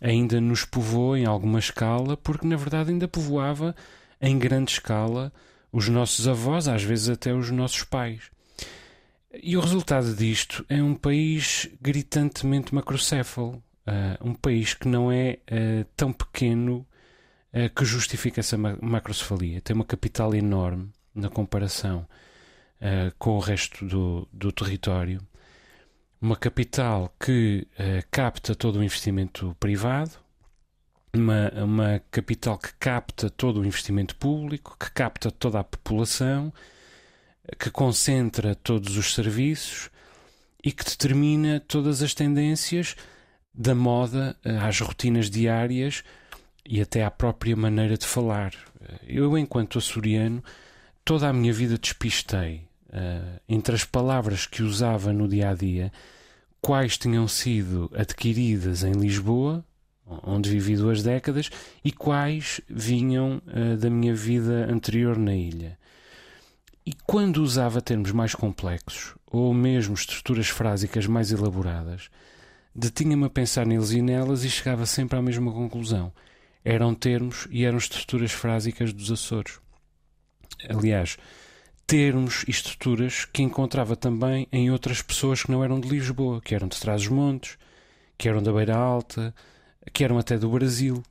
ainda 0.00 0.40
nos 0.40 0.64
povoou 0.64 1.16
em 1.16 1.26
alguma 1.26 1.58
escala, 1.58 2.16
porque 2.16 2.46
na 2.46 2.56
verdade 2.56 2.90
ainda 2.90 3.08
povoava 3.08 3.74
em 4.20 4.38
grande 4.38 4.72
escala 4.72 5.32
os 5.76 5.90
nossos 5.90 6.26
avós, 6.26 6.68
às 6.68 6.82
vezes 6.82 7.10
até 7.10 7.34
os 7.34 7.50
nossos 7.50 7.84
pais. 7.84 8.30
E 9.30 9.58
o 9.58 9.60
resultado 9.60 10.14
disto 10.14 10.64
é 10.70 10.82
um 10.82 10.94
país 10.94 11.68
gritantemente 11.82 12.74
macrocéfalo, 12.74 13.62
uh, 13.86 14.26
um 14.26 14.32
país 14.32 14.72
que 14.72 14.88
não 14.88 15.12
é 15.12 15.38
uh, 15.52 15.84
tão 15.94 16.14
pequeno 16.14 16.86
uh, 17.52 17.68
que 17.74 17.84
justifica 17.84 18.40
essa 18.40 18.56
macrocefalia. 18.56 19.60
Tem 19.60 19.76
uma 19.76 19.84
capital 19.84 20.34
enorme 20.34 20.90
na 21.14 21.28
comparação 21.28 22.06
com 23.18 23.30
o 23.30 23.38
resto 23.38 23.86
do, 23.86 24.28
do 24.30 24.52
território. 24.52 25.20
Uma 26.20 26.36
capital 26.36 27.10
que 27.18 27.66
capta 28.10 28.54
todo 28.54 28.78
o 28.78 28.84
investimento 28.84 29.56
privado, 29.58 30.10
uma, 31.16 31.50
uma 31.64 32.02
capital 32.10 32.58
que 32.58 32.72
capta 32.78 33.30
todo 33.30 33.60
o 33.60 33.64
investimento 33.64 34.16
público, 34.16 34.76
que 34.78 34.90
capta 34.90 35.30
toda 35.30 35.60
a 35.60 35.64
população, 35.64 36.52
que 37.58 37.70
concentra 37.70 38.54
todos 38.54 38.96
os 38.96 39.14
serviços 39.14 39.90
e 40.62 40.72
que 40.72 40.84
determina 40.84 41.60
todas 41.60 42.02
as 42.02 42.12
tendências 42.14 42.96
da 43.54 43.74
moda 43.74 44.36
eh, 44.44 44.56
às 44.58 44.80
rotinas 44.80 45.30
diárias 45.30 46.02
e 46.64 46.80
até 46.80 47.04
à 47.04 47.10
própria 47.10 47.56
maneira 47.56 47.96
de 47.96 48.06
falar. 48.06 48.52
Eu, 49.06 49.38
enquanto 49.38 49.78
açoriano, 49.78 50.42
toda 51.04 51.28
a 51.28 51.32
minha 51.32 51.52
vida 51.52 51.78
despistei 51.78 52.66
uh, 52.88 53.40
entre 53.48 53.74
as 53.74 53.84
palavras 53.84 54.46
que 54.46 54.62
usava 54.62 55.12
no 55.12 55.28
dia 55.28 55.50
a 55.50 55.54
dia, 55.54 55.92
quais 56.60 56.98
tinham 56.98 57.28
sido 57.28 57.90
adquiridas 57.94 58.82
em 58.82 58.92
Lisboa 58.92 59.64
onde 60.06 60.50
vivi 60.50 60.76
duas 60.76 61.02
décadas, 61.02 61.50
e 61.84 61.90
quais 61.90 62.60
vinham 62.68 63.42
uh, 63.46 63.76
da 63.76 63.90
minha 63.90 64.14
vida 64.14 64.70
anterior 64.70 65.18
na 65.18 65.34
ilha. 65.34 65.78
E 66.84 66.92
quando 67.04 67.38
usava 67.38 67.80
termos 67.80 68.12
mais 68.12 68.34
complexos, 68.34 69.14
ou 69.26 69.52
mesmo 69.52 69.94
estruturas 69.94 70.48
frásicas 70.48 71.06
mais 71.06 71.32
elaboradas, 71.32 72.08
detinha-me 72.72 73.24
a 73.24 73.30
pensar 73.30 73.66
neles 73.66 73.90
e 73.90 74.00
nelas 74.00 74.44
e 74.44 74.50
chegava 74.50 74.86
sempre 74.86 75.18
à 75.18 75.22
mesma 75.22 75.52
conclusão. 75.52 76.12
Eram 76.64 76.94
termos 76.94 77.48
e 77.50 77.64
eram 77.64 77.78
estruturas 77.78 78.30
frásicas 78.30 78.92
dos 78.92 79.10
Açores. 79.10 79.58
Aliás, 80.68 81.16
termos 81.86 82.44
e 82.46 82.50
estruturas 82.50 83.24
que 83.24 83.42
encontrava 83.42 83.96
também 83.96 84.46
em 84.52 84.70
outras 84.70 85.02
pessoas 85.02 85.42
que 85.42 85.50
não 85.50 85.64
eram 85.64 85.80
de 85.80 85.88
Lisboa, 85.88 86.40
que 86.40 86.54
eram 86.54 86.68
de 86.68 86.78
Trás-os-Montes, 86.78 87.58
que 88.18 88.28
eram 88.28 88.42
da 88.42 88.52
Beira 88.52 88.76
Alta, 88.76 89.34
que 89.92 90.04
eram 90.04 90.18
até 90.18 90.38
do 90.38 90.50
Brasil. 90.50 91.02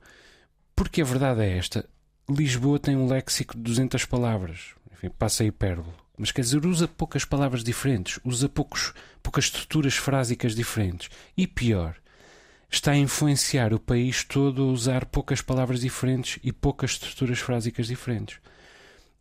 Porque 0.75 1.01
a 1.01 1.05
verdade 1.05 1.41
é 1.41 1.57
esta: 1.57 1.87
Lisboa 2.29 2.79
tem 2.79 2.95
um 2.95 3.07
léxico 3.07 3.55
de 3.55 3.63
200 3.63 4.05
palavras. 4.05 4.73
Enfim, 4.93 5.09
passa 5.09 5.43
hipérbole. 5.43 5.95
Mas 6.17 6.31
quer 6.31 6.41
dizer, 6.41 6.65
usa 6.65 6.87
poucas 6.87 7.25
palavras 7.25 7.63
diferentes, 7.63 8.19
usa 8.23 8.47
poucos, 8.47 8.93
poucas 9.21 9.45
estruturas 9.45 9.95
frásicas 9.95 10.55
diferentes. 10.55 11.09
E 11.35 11.45
pior, 11.45 11.95
está 12.69 12.91
a 12.91 12.97
influenciar 12.97 13.73
o 13.73 13.79
país 13.79 14.23
todo 14.23 14.63
a 14.63 14.67
usar 14.67 15.05
poucas 15.05 15.41
palavras 15.41 15.81
diferentes 15.81 16.39
e 16.43 16.51
poucas 16.51 16.91
estruturas 16.91 17.39
frásicas 17.39 17.87
diferentes. 17.87 18.39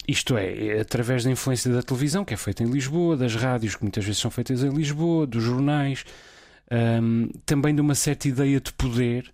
Isto 0.06 0.36
é, 0.36 0.66
é, 0.66 0.80
através 0.80 1.24
da 1.24 1.30
influência 1.30 1.72
da 1.72 1.82
televisão, 1.82 2.24
que 2.24 2.34
é 2.34 2.36
feita 2.36 2.62
em 2.62 2.66
Lisboa, 2.66 3.16
das 3.16 3.34
rádios, 3.34 3.74
que 3.74 3.82
muitas 3.82 4.04
vezes 4.04 4.20
são 4.20 4.30
feitas 4.30 4.62
em 4.62 4.68
Lisboa, 4.68 5.26
dos 5.26 5.42
jornais, 5.42 6.04
um, 7.02 7.28
também 7.46 7.74
de 7.74 7.80
uma 7.80 7.94
certa 7.94 8.28
ideia 8.28 8.60
de 8.60 8.72
poder 8.72 9.32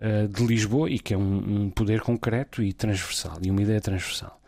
uh, 0.00 0.28
de 0.28 0.44
Lisboa 0.44 0.90
e 0.90 0.98
que 0.98 1.14
é 1.14 1.16
um, 1.16 1.64
um, 1.64 1.70
poder 1.70 2.00
concreto 2.00 2.62
e 2.62 2.72
transversal 2.72 3.38
e 3.42 3.50
uma 3.50 3.62
ideia 3.62 3.80
transversal. 3.80 4.40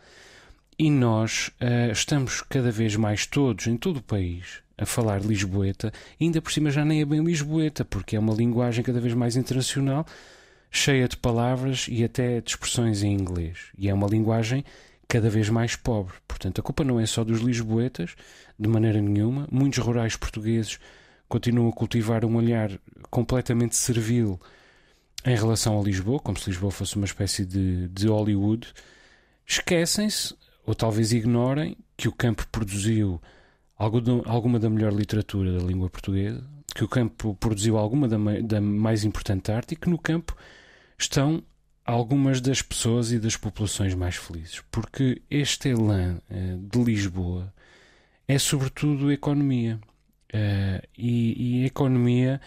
E 0.77 0.89
nós 0.89 1.51
uh, 1.61 1.91
estamos 1.91 2.41
cada 2.41 2.71
vez 2.71 2.95
mais 2.95 3.25
todos 3.25 3.67
em 3.67 3.77
todo 3.77 3.97
o 3.97 4.03
país 4.03 4.61
a 4.77 4.85
falar 4.85 5.21
lisboeta, 5.21 5.91
ainda 6.19 6.41
por 6.41 6.51
cima 6.53 6.71
já 6.71 6.85
nem 6.85 7.01
é 7.01 7.05
bem 7.05 7.21
lisboeta, 7.21 7.83
porque 7.83 8.15
é 8.15 8.19
uma 8.19 8.33
linguagem 8.33 8.83
cada 8.83 9.01
vez 9.01 9.13
mais 9.13 9.35
internacional, 9.35 10.05
cheia 10.71 11.07
de 11.07 11.17
palavras 11.17 11.87
e 11.89 12.03
até 12.03 12.39
de 12.39 12.51
expressões 12.51 13.03
em 13.03 13.13
inglês. 13.13 13.57
E 13.77 13.89
é 13.89 13.93
uma 13.93 14.07
linguagem 14.07 14.63
cada 15.05 15.29
vez 15.29 15.49
mais 15.49 15.75
pobre. 15.75 16.13
Portanto, 16.25 16.61
a 16.61 16.63
culpa 16.63 16.83
não 16.85 16.99
é 16.99 17.05
só 17.05 17.25
dos 17.25 17.41
lisboetas, 17.41 18.15
de 18.57 18.69
maneira 18.69 19.01
nenhuma. 19.01 19.47
Muitos 19.51 19.79
rurais 19.79 20.15
portugueses 20.15 20.79
continuam 21.27 21.67
a 21.67 21.73
cultivar 21.73 22.23
um 22.23 22.35
olhar 22.37 22.71
completamente 23.09 23.75
servil 23.75 24.39
em 25.25 25.35
relação 25.35 25.79
a 25.79 25.83
Lisboa, 25.83 26.19
como 26.19 26.37
se 26.37 26.49
Lisboa 26.49 26.71
fosse 26.71 26.95
uma 26.95 27.05
espécie 27.05 27.45
de, 27.45 27.87
de 27.89 28.07
Hollywood, 28.07 28.67
esquecem-se, 29.45 30.35
ou 30.65 30.73
talvez 30.73 31.11
ignorem, 31.11 31.75
que 31.97 32.07
o 32.07 32.11
campo 32.11 32.47
produziu 32.51 33.21
alguma 33.75 34.59
da 34.59 34.69
melhor 34.69 34.93
literatura 34.93 35.57
da 35.57 35.63
língua 35.63 35.89
portuguesa, 35.89 36.43
que 36.73 36.83
o 36.83 36.87
campo 36.87 37.35
produziu 37.35 37.77
alguma 37.77 38.07
da, 38.07 38.17
da 38.43 38.61
mais 38.61 39.03
importante 39.03 39.51
arte 39.51 39.73
e 39.73 39.75
que 39.75 39.89
no 39.89 39.97
campo 39.97 40.35
estão 40.97 41.43
algumas 41.85 42.39
das 42.39 42.61
pessoas 42.61 43.11
e 43.11 43.19
das 43.19 43.35
populações 43.35 43.95
mais 43.95 44.15
felizes. 44.15 44.61
Porque 44.69 45.21
este 45.29 45.69
elan 45.69 46.21
eh, 46.29 46.57
de 46.59 46.83
Lisboa 46.83 47.51
é 48.27 48.37
sobretudo 48.37 49.11
economia. 49.11 49.79
Uh, 50.31 50.85
e, 50.95 51.63
e 51.63 51.65
economia 51.65 52.39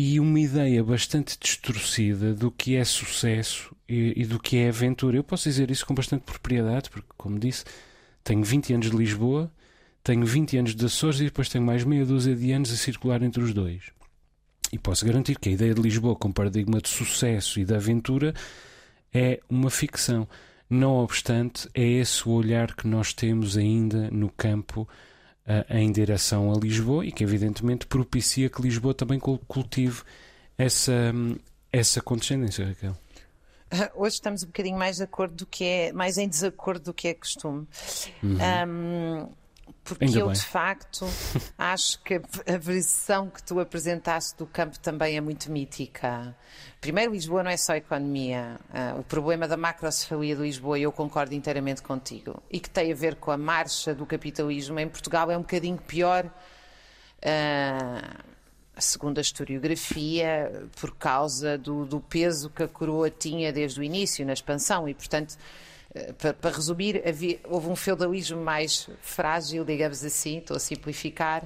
e 0.00 0.20
uma 0.20 0.38
ideia 0.38 0.84
bastante 0.84 1.36
distorcida 1.40 2.32
do 2.32 2.52
que 2.52 2.76
é 2.76 2.84
sucesso 2.84 3.74
e, 3.88 4.12
e, 4.22 4.24
do 4.24 4.38
que 4.38 4.56
é 4.56 4.68
aventura. 4.68 5.16
Eu 5.16 5.24
posso 5.24 5.48
dizer 5.48 5.72
isso 5.72 5.84
com 5.84 5.92
bastante 5.92 6.22
propriedade, 6.22 6.88
porque, 6.88 7.08
como 7.16 7.36
disse, 7.36 7.64
tenho 8.22 8.44
20 8.44 8.74
anos 8.74 8.90
de 8.92 8.96
Lisboa, 8.96 9.50
tenho 10.04 10.24
20 10.24 10.56
anos 10.56 10.76
de 10.76 10.86
Açores 10.86 11.18
e 11.18 11.24
depois 11.24 11.48
tenho 11.48 11.64
mais 11.64 11.82
meia 11.82 12.06
dúzia 12.06 12.36
de 12.36 12.52
anos 12.52 12.72
a 12.72 12.76
circular 12.76 13.24
entre 13.24 13.42
os 13.42 13.52
dois. 13.52 13.90
E 14.72 14.78
posso 14.78 15.04
garantir 15.04 15.36
que 15.36 15.48
a 15.48 15.52
ideia 15.52 15.74
de 15.74 15.82
Lisboa 15.82 16.14
como 16.14 16.32
paradigma 16.32 16.80
de 16.80 16.88
sucesso 16.88 17.58
e 17.58 17.64
de 17.64 17.74
aventura 17.74 18.32
é 19.12 19.40
uma 19.50 19.68
ficção. 19.68 20.28
Não 20.70 20.92
obstante, 20.92 21.68
é 21.74 21.82
esse 21.82 22.28
o 22.28 22.30
olhar 22.30 22.72
que 22.76 22.86
nós 22.86 23.12
temos 23.12 23.56
ainda 23.56 24.08
no 24.12 24.30
campo 24.30 24.88
em 25.70 25.90
direção 25.90 26.52
a 26.52 26.58
Lisboa 26.58 27.04
e 27.04 27.12
que 27.12 27.24
evidentemente 27.24 27.86
propicia 27.86 28.50
que 28.50 28.60
Lisboa 28.60 28.94
também 28.94 29.18
cultive 29.18 30.02
essa, 30.56 31.12
essa 31.72 32.00
condescendência, 32.00 32.66
Raquel. 32.66 32.96
Hoje 33.94 34.14
estamos 34.14 34.42
um 34.42 34.46
bocadinho 34.46 34.78
mais 34.78 34.96
de 34.96 35.02
acordo 35.02 35.34
do 35.34 35.46
que 35.46 35.64
é, 35.64 35.92
mais 35.92 36.16
em 36.16 36.28
desacordo 36.28 36.84
do 36.84 36.94
que 36.94 37.08
é 37.08 37.14
costume. 37.14 37.66
Uhum. 38.22 38.38
Um, 38.68 39.28
porque 39.88 40.04
Ainda 40.04 40.18
eu 40.18 40.26
bem. 40.26 40.34
de 40.34 40.44
facto 40.44 41.06
acho 41.56 42.00
que 42.02 42.14
a 42.14 42.58
versão 42.58 43.28
que 43.28 43.42
tu 43.42 43.58
apresentaste 43.58 44.36
do 44.36 44.46
campo 44.46 44.78
também 44.78 45.16
é 45.16 45.20
muito 45.20 45.50
mítica. 45.50 46.36
Primeiro, 46.80 47.12
Lisboa 47.12 47.42
não 47.42 47.50
é 47.50 47.56
só 47.56 47.74
economia. 47.74 48.58
Ah, 48.72 48.96
o 48.98 49.02
problema 49.02 49.48
da 49.48 49.56
macrocefalia 49.56 50.36
de 50.36 50.42
Lisboa, 50.42 50.78
eu 50.78 50.92
concordo 50.92 51.34
inteiramente 51.34 51.82
contigo, 51.82 52.42
e 52.50 52.60
que 52.60 52.70
tem 52.70 52.92
a 52.92 52.94
ver 52.94 53.16
com 53.16 53.30
a 53.30 53.36
marcha 53.36 53.94
do 53.94 54.06
capitalismo 54.06 54.78
em 54.78 54.88
Portugal, 54.88 55.30
é 55.30 55.36
um 55.36 55.42
bocadinho 55.42 55.78
pior. 55.78 56.30
ah, 57.24 58.22
segundo 58.80 59.18
a 59.18 59.20
historiografia, 59.20 60.68
por 60.80 60.94
causa 60.96 61.58
do, 61.58 61.84
do 61.84 62.00
peso 62.00 62.48
que 62.48 62.62
a 62.62 62.68
coroa 62.68 63.10
tinha 63.10 63.52
desde 63.52 63.80
o 63.80 63.82
início 63.82 64.24
na 64.24 64.32
expansão 64.32 64.88
e, 64.88 64.94
portanto, 64.94 65.36
para, 66.18 66.34
para 66.34 66.50
resumir, 66.54 67.02
havia- 67.06 67.40
houve 67.44 67.68
um 67.68 67.76
feudalismo 67.76 68.40
mais 68.42 68.88
frágil, 69.00 69.64
digamos 69.64 70.04
assim, 70.04 70.38
estou 70.38 70.56
a 70.56 70.60
simplificar, 70.60 71.42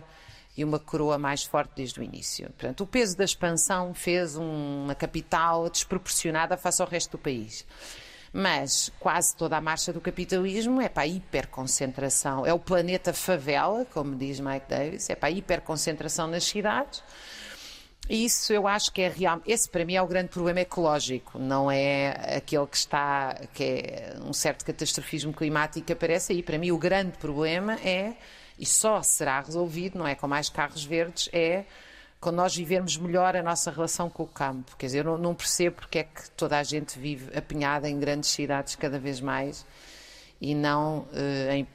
e 0.57 0.63
uma 0.65 0.79
coroa 0.79 1.17
mais 1.17 1.43
forte 1.45 1.71
desde 1.77 1.99
o 1.99 2.03
início. 2.03 2.45
Portanto, 2.51 2.83
o 2.83 2.87
peso 2.87 3.17
da 3.17 3.25
expansão 3.25 3.95
fez 3.95 4.37
um- 4.37 4.85
uma 4.85 4.95
capital 4.95 5.71
desproporcionada 5.71 6.57
face 6.59 6.83
ao 6.83 6.89
resto 6.89 7.13
do 7.13 7.19
país. 7.19 7.65
Mas 8.35 8.91
quase 8.99 9.35
toda 9.35 9.57
a 9.57 9.61
marcha 9.61 9.93
do 9.93 10.01
capitalismo 10.01 10.81
é 10.81 10.89
para 10.89 11.05
a 11.05 11.07
hiperconcentração. 11.07 12.45
É 12.47 12.53
o 12.53 12.59
planeta 12.59 13.13
favela, 13.13 13.87
como 13.87 14.15
diz 14.17 14.41
Mike 14.41 14.67
Davis, 14.69 15.09
é 15.09 15.15
para 15.15 15.29
a 15.29 15.33
hiperconcentração 15.33 16.27
nas 16.27 16.45
cidades. 16.45 17.03
E 18.13 18.27
Isso 18.27 18.53
eu 18.53 18.69
acho 18.69 18.93
que 18.93 19.01
é 19.01 19.09
real. 19.09 19.41
Esse 19.47 19.67
para 19.67 19.87
mim 19.87 19.95
é 19.95 20.03
o 20.03 20.07
grande 20.07 20.29
problema 20.29 20.61
ecológico, 20.61 21.39
não 21.39 21.71
é 21.71 22.37
aquele 22.37 22.67
que 22.67 22.77
está, 22.77 23.35
que 23.55 23.65
é 23.65 24.17
um 24.23 24.35
certo 24.35 24.67
catastrofismo 24.67 25.33
climático 25.33 25.87
que 25.87 25.95
aparece 25.95 26.35
aí. 26.35 26.43
Para 26.43 26.59
mim 26.59 26.71
o 26.73 26.77
grande 26.77 27.17
problema 27.17 27.73
é, 27.77 28.13
e 28.59 28.67
só 28.67 29.03
será 29.03 29.41
resolvido, 29.41 29.99
não 29.99 30.07
é 30.07 30.15
com 30.15 30.29
mais 30.29 30.51
carros 30.51 30.85
verdes, 30.85 31.31
é 31.33 31.65
quando 32.21 32.37
nós 32.37 32.55
vivermos 32.55 32.99
melhor 32.99 33.35
a 33.35 33.43
nossa 33.43 33.71
relação 33.71 34.11
com 34.11 34.25
o 34.25 34.29
campo. 34.29 34.77
Quer 34.77 34.87
dizer, 34.87 35.07
eu 35.07 35.17
não, 35.17 35.35
percebo 35.35 35.77
porque 35.77 36.01
é 36.01 36.05
que 36.05 36.31
toda 36.33 36.59
a 36.59 36.63
gente 36.63 36.99
vive 36.99 37.35
apinhada 37.35 37.89
em 37.89 37.99
grandes 37.99 38.29
cidades 38.29 38.77
cada 38.77 38.99
vez 38.99 39.23
mais 39.23 39.65
e 40.39 40.55
não 40.55 41.09
eh, 41.15 41.57
em 41.57 41.69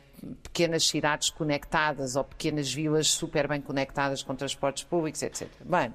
pequenas 0.43 0.87
cidades 0.87 1.31
conectadas 1.31 2.15
ou 2.15 2.23
pequenas 2.23 2.71
vilas 2.71 3.07
super 3.07 3.47
bem 3.47 3.59
conectadas 3.59 4.21
com 4.21 4.35
transportes 4.35 4.83
públicos, 4.83 5.23
etc. 5.23 5.47
Bem, 5.65 5.91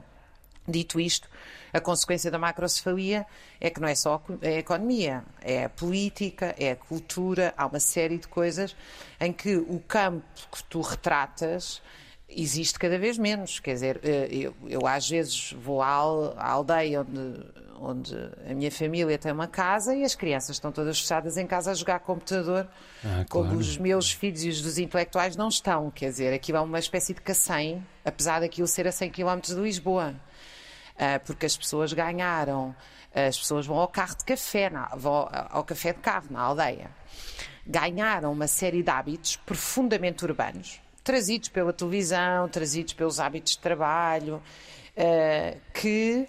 dito 0.67 1.01
isto, 1.01 1.29
a 1.73 1.81
consequência 1.81 2.31
da 2.31 2.39
macrocefalia 2.39 3.27
é 3.61 3.71
que 3.71 3.81
não 3.81 3.89
é 3.89 3.95
só 3.95 4.23
a 4.43 4.47
economia, 4.51 5.25
é 5.41 5.65
a 5.65 5.69
política, 5.69 6.55
é 6.59 6.73
a 6.73 6.77
cultura, 6.77 7.53
há 7.57 7.67
uma 7.67 7.81
série 7.81 8.19
de 8.19 8.29
coisas 8.29 8.77
em 9.21 9.33
que 9.33 9.57
o 9.57 9.81
campo 9.81 10.25
que 10.53 10.63
tu 10.65 10.81
retratas 10.81 11.83
existe 12.29 12.79
cada 12.79 12.99
vez 12.99 13.19
menos. 13.19 13.59
Quer 13.61 13.75
dizer, 13.75 14.01
eh, 14.03 14.29
eu, 14.31 14.55
eu 14.69 14.87
às 14.87 15.09
vezes 15.09 15.53
vou 15.53 15.83
à, 15.83 15.89
al- 15.89 16.35
à 16.39 16.51
aldeia 16.51 17.01
onde, 17.03 17.45
onde 17.79 18.15
a 18.51 18.55
minha 18.55 18.71
família 18.71 19.19
tem 19.19 19.33
uma 19.33 19.47
casa 19.47 19.95
e 19.95 20.03
as 20.05 20.15
crianças 20.15 20.57
estão 20.57 20.73
todas 20.73 20.99
fechadas 21.01 21.37
em 21.37 21.47
casa 21.47 21.71
a 21.73 21.75
jogar 21.75 21.99
computador, 22.01 22.67
Ah, 23.05 23.25
como 23.29 23.45
claro. 23.47 23.59
os 23.59 23.77
meus 23.77 24.11
filhos 24.13 24.45
e 24.45 24.49
os 24.49 24.63
dos 24.63 24.79
intelectuais 24.79 25.37
não 25.37 25.49
estão. 25.49 25.91
Quer 25.91 26.11
dizer, 26.11 26.33
aquilo 26.33 26.59
é 26.59 26.61
uma 26.61 26.79
espécie 26.79 27.13
de 27.13 27.21
cacém, 27.21 27.87
apesar 28.05 28.41
daquilo 28.41 28.67
ser 28.67 28.87
a 28.89 28.93
100 28.93 29.11
km 29.11 29.41
de 29.43 29.55
Lisboa. 29.55 30.15
Ah, 31.05 31.19
porque 31.19 31.45
as 31.45 31.57
pessoas 31.57 31.93
ganharam, 31.93 32.73
as 33.13 33.37
pessoas 33.37 33.67
vão 33.67 33.77
ao 33.77 33.89
carro 33.89 34.17
de 34.17 34.25
café, 34.25 34.71
vão 34.95 35.29
ao 35.51 35.65
café 35.65 35.93
de 35.93 35.99
carro 35.99 36.27
na 36.31 36.41
aldeia. 36.41 36.93
Ganharam 37.67 38.31
uma 38.31 38.47
série 38.47 38.85
de 38.85 38.91
hábitos 38.91 39.35
profundamente 39.35 40.25
urbanos, 40.25 40.81
trazidos 41.03 41.49
pela 41.49 41.73
televisão, 41.73 42.49
trazidos 42.49 42.93
pelos 42.93 43.19
hábitos 43.19 43.55
de 43.55 43.59
trabalho, 43.59 44.41
ah, 44.97 45.57
que, 45.75 46.29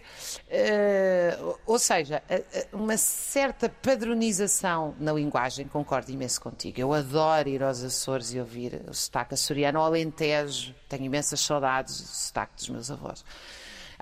ah, 0.49 1.55
ou 1.67 1.77
seja, 1.77 2.23
uma 2.71 2.97
certa 2.97 3.69
padronização 3.69 4.95
na 4.99 5.13
linguagem, 5.13 5.67
concordo 5.67 6.11
imenso 6.11 6.41
contigo. 6.41 6.81
Eu 6.81 6.93
adoro 6.93 7.47
ir 7.47 7.61
aos 7.61 7.83
Açores 7.83 8.33
e 8.33 8.39
ouvir 8.39 8.81
o 8.87 8.93
sotaque 8.95 9.35
açoriano, 9.35 9.77
ao 9.77 9.85
Alentejo, 9.85 10.73
tenho 10.89 11.05
imensas 11.05 11.41
saudades 11.41 12.01
do 12.01 12.07
sotaque 12.07 12.55
dos 12.55 12.69
meus 12.69 12.89
avós. 12.89 13.23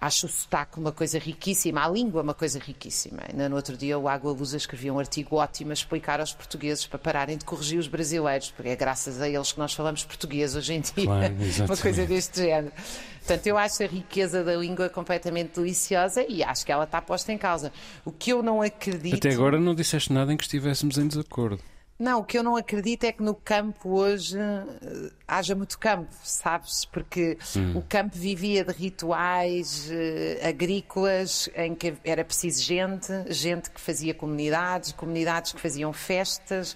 Acho 0.02 0.26
o 0.26 0.30
sotaque 0.30 0.80
uma 0.80 0.92
coisa 0.92 1.20
riquíssima, 1.20 1.86
a 1.86 1.88
língua 1.88 2.24
uma 2.24 2.34
coisa 2.34 2.58
riquíssima. 2.58 3.20
Ainda 3.30 3.48
no 3.48 3.56
outro 3.56 3.78
dia 3.78 4.00
o 4.00 4.08
Água 4.08 4.32
Lusa 4.32 4.58
escrevia 4.58 4.92
um 4.92 4.98
artigo 4.98 5.36
ótimo 5.36 5.70
a 5.70 5.74
explicar 5.74 6.20
aos 6.20 6.34
portugueses 6.34 6.88
para 6.88 6.98
pararem 6.98 7.38
de 7.38 7.46
corrigir 7.46 7.78
os 7.78 7.88
brasileiros, 7.88 8.50
porque 8.50 8.70
é 8.70 8.76
graças 8.76 9.22
a 9.22 9.30
eles 9.30 9.52
que 9.52 9.60
nós 9.60 9.74
falamos 9.74 10.04
português 10.04 10.56
hoje 10.56 10.74
em 10.74 10.82
dia. 10.82 11.06
Claro, 11.06 11.36
uma 11.70 11.78
coisa 11.78 12.06
deste 12.08 12.42
género. 12.42 12.74
Portanto, 13.20 13.46
eu 13.46 13.58
acho 13.58 13.84
a 13.84 13.86
riqueza 13.86 14.44
da 14.44 14.56
língua 14.56 14.90
completamente 14.90 15.60
deliciosa 15.60 16.26
e 16.28 16.44
acho 16.44 16.66
que 16.66 16.72
ela 16.72 16.86
está 16.86 17.00
posta 17.00 17.32
em 17.32 17.38
causa. 17.38 17.72
O 18.04 18.12
que 18.12 18.32
eu 18.32 18.42
não 18.42 18.62
acredito. 18.62 19.16
Até 19.16 19.30
agora 19.30 19.60
não 19.60 19.76
disseste 19.76 20.12
nada 20.12 20.34
em 20.34 20.38
que 20.38 20.44
estivéssemos 20.44 20.98
em 20.98 21.08
desacordo. 21.08 21.62
Não, 22.02 22.22
o 22.22 22.24
que 22.24 22.36
eu 22.36 22.42
não 22.42 22.56
acredito 22.56 23.04
é 23.04 23.12
que 23.12 23.22
no 23.22 23.36
campo 23.36 23.90
hoje 23.90 24.36
eh, 24.36 25.12
haja 25.28 25.54
muito 25.54 25.78
campo, 25.78 26.10
sabes? 26.24 26.84
Porque 26.84 27.38
o 27.76 27.82
campo 27.84 28.18
vivia 28.18 28.66
de 28.66 28.74
rituais 28.74 29.88
eh, 29.92 30.42
agrícolas 30.44 31.48
em 31.56 31.76
que 31.76 31.94
era 32.04 32.26
preciso 32.26 32.64
gente, 32.64 33.14
gente 33.28 33.70
que 33.70 33.80
fazia 33.80 34.16
comunidades, 34.16 34.94
comunidades 34.94 35.54
que 35.54 35.62
faziam 35.62 35.94
festas. 35.94 36.76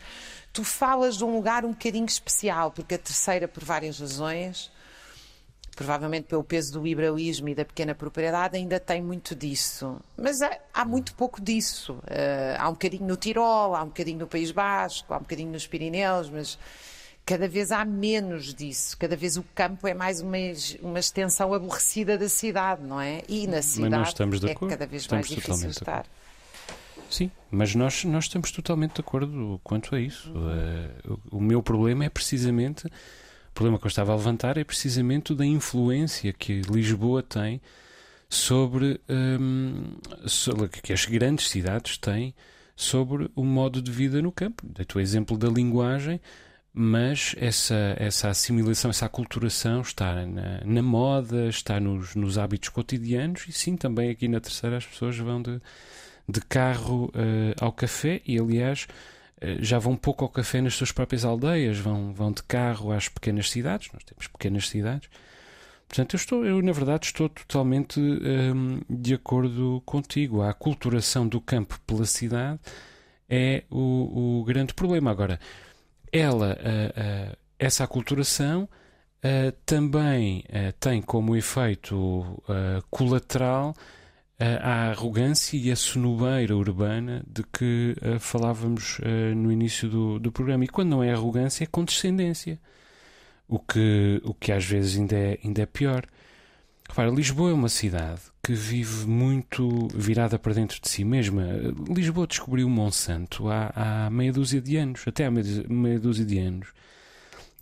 Tu 0.54 0.64
falas 0.64 1.18
de 1.18 1.26
um 1.26 1.34
lugar 1.34 1.66
um 1.66 1.72
bocadinho 1.72 2.06
especial, 2.06 2.70
porque 2.70 2.94
a 2.94 3.00
terceira, 3.00 3.48
por 3.48 3.64
várias 3.64 4.00
razões, 4.00 4.72
provavelmente 5.76 6.26
pelo 6.28 6.44
peso 6.44 6.74
do 6.74 6.84
liberalismo 6.84 7.50
e 7.50 7.56
da 7.56 7.66
pequena 7.66 7.94
propriedade, 7.94 8.56
ainda 8.56 8.80
tem 8.80 9.02
muito 9.02 9.36
disso. 9.36 9.98
Mas 10.18 10.42
há, 10.42 10.58
há 10.74 10.86
muito 10.86 11.14
pouco 11.16 11.42
disso. 11.42 12.00
Eh, 12.08 12.56
há 12.58 12.70
um 12.70 12.74
bocadinho 12.74 13.06
no 13.06 13.18
Tirol, 13.18 13.76
há 13.76 13.84
um 13.84 13.88
bocadinho 13.88 14.20
no 14.20 14.28
País 14.28 14.52
Basco, 14.52 15.14
há 15.14 15.18
um 15.18 15.22
bocadinho 15.22 15.52
nos 15.52 15.68
Pirineus, 15.68 16.30
mas 16.30 16.58
cada 17.26 17.48
vez 17.48 17.72
há 17.72 17.84
menos 17.84 18.54
disso. 18.54 18.98
Cada 18.98 19.18
vez 19.18 19.36
o 19.36 19.44
campo 19.54 19.86
é 19.86 19.94
mais 19.94 20.22
uma, 20.22 20.38
uma 20.82 21.00
extensão 21.00 21.54
aborrecida 21.54 22.18
da 22.18 22.30
cidade, 22.30 22.82
não 22.82 23.02
é? 23.02 23.22
E 23.28 23.46
na 23.46 23.62
cidade 23.62 24.48
é 24.48 24.52
acordo. 24.52 24.70
cada 24.70 24.88
vez 24.88 25.02
Estamos 25.02 25.30
mais 25.30 25.42
difícil 25.42 25.70
estar. 25.72 26.06
Sim, 27.10 27.30
mas 27.52 27.76
nós, 27.76 28.04
nós 28.06 28.26
estamos 28.26 28.50
totalmente 28.50 28.96
de 28.96 29.02
acordo 29.02 29.60
quanto 29.64 29.94
a 29.94 30.00
isso. 30.00 30.32
Eh, 30.34 31.10
o, 31.32 31.38
o 31.38 31.42
meu 31.42 31.62
problema 31.62 32.06
é 32.06 32.10
precisamente. 32.10 32.90
Problema 33.56 33.80
que 33.80 33.86
eu 33.86 33.90
estava 33.90 34.12
a 34.12 34.16
levantar 34.16 34.58
é 34.58 34.64
precisamente 34.66 35.34
da 35.34 35.46
influência 35.46 36.34
que 36.34 36.62
Lisboa 36.62 37.24
tem 37.24 37.62
sobre. 38.30 39.00
hum, 39.10 39.96
sobre- 40.28 40.68
que 40.68 40.92
as 40.94 41.06
grandes 41.06 41.50
cidades 41.50 41.98
têm 41.98 42.36
sobre 42.76 43.32
o 43.34 43.46
modo 43.46 43.82
de 43.82 43.90
vida 43.92 44.22
no 44.22 44.32
campo. 44.32 44.62
Dei-te 44.68 44.98
o 44.98 45.00
exemplo 45.00 45.38
da 45.38 45.48
linguagem, 45.48 46.20
mas 46.74 47.34
essa, 47.38 47.96
essa 47.98 48.28
assimilação, 48.30 48.92
essa 48.92 49.06
aculturação 49.06 49.80
está 49.80 50.26
na, 50.26 50.60
na 50.66 50.82
moda, 50.82 51.48
está 51.48 51.80
nos, 51.80 52.14
nos 52.16 52.38
hábitos 52.38 52.68
cotidianos 52.68 53.46
e 53.48 53.54
sim, 53.54 53.78
também 53.78 54.10
aqui 54.10 54.28
na 54.28 54.42
terceira 54.42 54.76
as 54.76 54.86
pessoas 54.86 55.18
vão 55.18 55.42
de, 55.42 55.62
de 56.28 56.42
carro 56.42 57.10
eh, 57.16 57.56
ao 57.62 57.72
café 57.72 58.22
e, 58.26 58.38
aliás, 58.38 58.86
já 59.60 59.78
vão 59.80 59.96
pouco 59.96 60.24
ao 60.24 60.30
café 60.30 60.62
nas 60.62 60.76
suas 60.76 60.92
próprias 60.92 61.26
aldeias, 61.26 61.78
vão, 61.78 62.14
vão 62.14 62.32
de 62.32 62.42
carro 62.44 62.92
às 62.92 63.10
pequenas 63.10 63.50
cidades. 63.50 63.90
Nós 63.94 64.04
temos 64.04 64.28
pequenas 64.28 64.70
cidades. 64.70 65.10
Portanto, 65.88 66.14
eu, 66.14 66.18
estou, 66.18 66.46
eu 66.46 66.62
na 66.62 66.72
verdade 66.72 67.06
estou 67.06 67.30
totalmente 67.30 68.00
hum, 68.00 68.82
de 68.90 69.14
acordo 69.14 69.82
contigo. 69.86 70.42
A 70.42 70.50
aculturação 70.50 71.28
do 71.28 71.40
campo 71.40 71.80
pela 71.86 72.06
cidade 72.06 72.60
é 73.30 73.64
o, 73.70 74.40
o 74.40 74.44
grande 74.44 74.74
problema. 74.74 75.12
Agora, 75.12 75.40
ela, 76.12 76.58
ah, 76.60 76.94
ah, 76.96 77.38
essa 77.60 77.84
aculturação 77.84 78.70
ah, 79.24 79.54
também 79.66 80.44
ah, 80.50 80.74
tem 80.80 81.02
como 81.02 81.36
efeito 81.36 82.42
colateral 82.90 83.76
a 84.40 84.90
arrogância 84.90 85.58
e 85.58 85.72
a 85.72 85.76
sonobeira 85.76 86.56
urbana 86.56 87.24
de 87.28 87.44
que 87.44 87.96
ah, 88.02 88.20
falávamos 88.20 89.00
ah, 89.02 89.34
no 89.36 89.52
início 89.52 89.90
do, 89.90 90.20
do 90.20 90.32
programa. 90.32 90.66
E 90.66 90.68
quando 90.68 90.90
não 90.90 91.04
é 91.04 91.12
arrogância, 91.12 91.64
é 91.64 91.68
condescendência. 91.68 92.60
O 93.48 93.60
que, 93.60 94.22
o 94.24 94.34
que 94.34 94.52
às 94.52 94.66
vezes 94.66 94.98
ainda 94.98 95.16
é, 95.16 95.40
ainda 95.44 95.62
é 95.62 95.66
pior. 95.66 96.06
Repara, 96.90 97.10
Lisboa 97.10 97.52
é 97.52 97.54
uma 97.54 97.70
cidade 97.70 98.22
que 98.44 98.54
vive 98.54 99.08
muito 99.08 99.88
virada 99.94 100.38
para 100.38 100.54
dentro 100.54 100.80
de 100.80 100.88
si 100.88 101.04
mesma. 101.04 101.44
Lisboa 101.90 102.28
descobriu 102.28 102.70
Monsanto 102.70 103.50
há, 103.50 103.72
há 103.76 104.10
meia 104.10 104.32
dúzia 104.32 104.62
de 104.62 104.78
anos, 104.78 105.04
até 105.08 105.26
há 105.26 105.32
meia 105.32 106.00
dúzia 106.00 106.26
de 106.26 106.38
anos. 106.38 106.68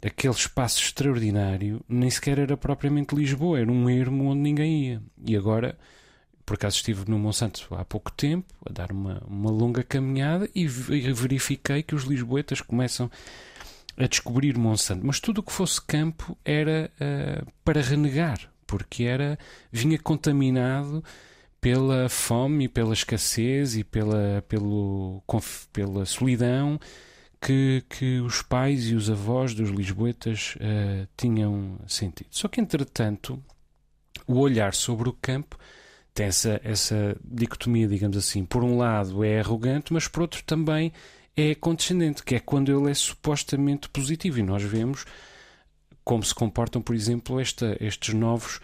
Aquele 0.06 0.34
espaço 0.34 0.82
extraordinário 0.82 1.82
nem 1.88 2.10
sequer 2.10 2.40
era 2.40 2.58
propriamente 2.58 3.16
Lisboa, 3.16 3.60
era 3.60 3.72
um 3.72 3.90
ermo 3.90 4.26
onde 4.26 4.42
ninguém 4.42 4.88
ia. 4.88 5.02
E 5.26 5.38
agora, 5.38 5.78
por 6.46 6.56
acaso 6.56 6.78
estive 6.78 7.10
no 7.10 7.18
Monsanto 7.18 7.68
há 7.72 7.86
pouco 7.86 8.12
tempo, 8.12 8.54
a 8.66 8.72
dar 8.72 8.92
uma, 8.92 9.22
uma 9.28 9.50
longa 9.50 9.84
caminhada 9.84 10.50
e 10.54 10.68
ve- 10.68 11.14
verifiquei 11.14 11.84
que 11.84 11.96
os 11.96 12.04
lisboetas 12.04 12.62
começam 12.62 13.10
a 13.98 14.08
descobrir 14.08 14.58
Monsanto, 14.58 15.06
mas 15.06 15.20
tudo 15.20 15.40
o 15.40 15.44
que 15.44 15.52
fosse 15.52 15.82
campo 15.82 16.38
era 16.44 16.92
uh, 16.96 17.52
para 17.64 17.82
renegar, 17.82 18.52
porque 18.66 19.04
era 19.04 19.38
vinha 19.72 20.00
contaminado 20.00 21.04
pela 21.62 22.10
fome, 22.10 22.68
pela 22.68 22.94
escassez 22.94 23.78
e 23.78 23.84
pela, 23.84 24.44
pelo, 24.50 25.24
pela 25.72 26.06
solidão 26.06 26.78
que, 27.40 27.84
que 27.90 28.20
os 28.20 28.42
pais 28.42 28.90
e 28.90 28.96
os 28.96 29.10
avós 29.10 29.54
dos 29.54 29.70
lisboetas 29.70 30.56
uh, 30.58 31.08
tinham 31.16 31.80
sentido. 31.88 32.28
Só 32.32 32.48
que, 32.48 32.60
entretanto, 32.60 33.42
o 34.28 34.40
olhar 34.40 34.74
sobre 34.74 35.08
o 35.08 35.14
campo 35.14 35.58
tem 36.14 36.28
essa, 36.28 36.62
essa 36.64 37.18
dicotomia, 37.24 37.88
digamos 37.88 38.18
assim. 38.18 38.46
Por 38.46 38.64
um 38.64 38.78
lado 38.78 39.24
é 39.24 39.40
arrogante, 39.40 39.92
mas 39.92 40.08
por 40.08 40.22
outro 40.22 40.44
também 40.44 40.92
é 41.36 41.56
condescendente, 41.56 42.24
que 42.24 42.36
é 42.36 42.40
quando 42.40 42.72
ele 42.72 42.92
é 42.92 42.94
supostamente 42.94 43.90
positivo. 43.90 44.40
E 44.40 44.44
nós 44.44 44.64
vemos 44.64 45.06
como 46.04 46.24
se 46.24 46.36
comportam, 46.36 46.82
por 46.82 46.96
exemplo, 46.96 47.40
esta, 47.40 47.78
estes 47.80 48.14
novos, 48.14 48.60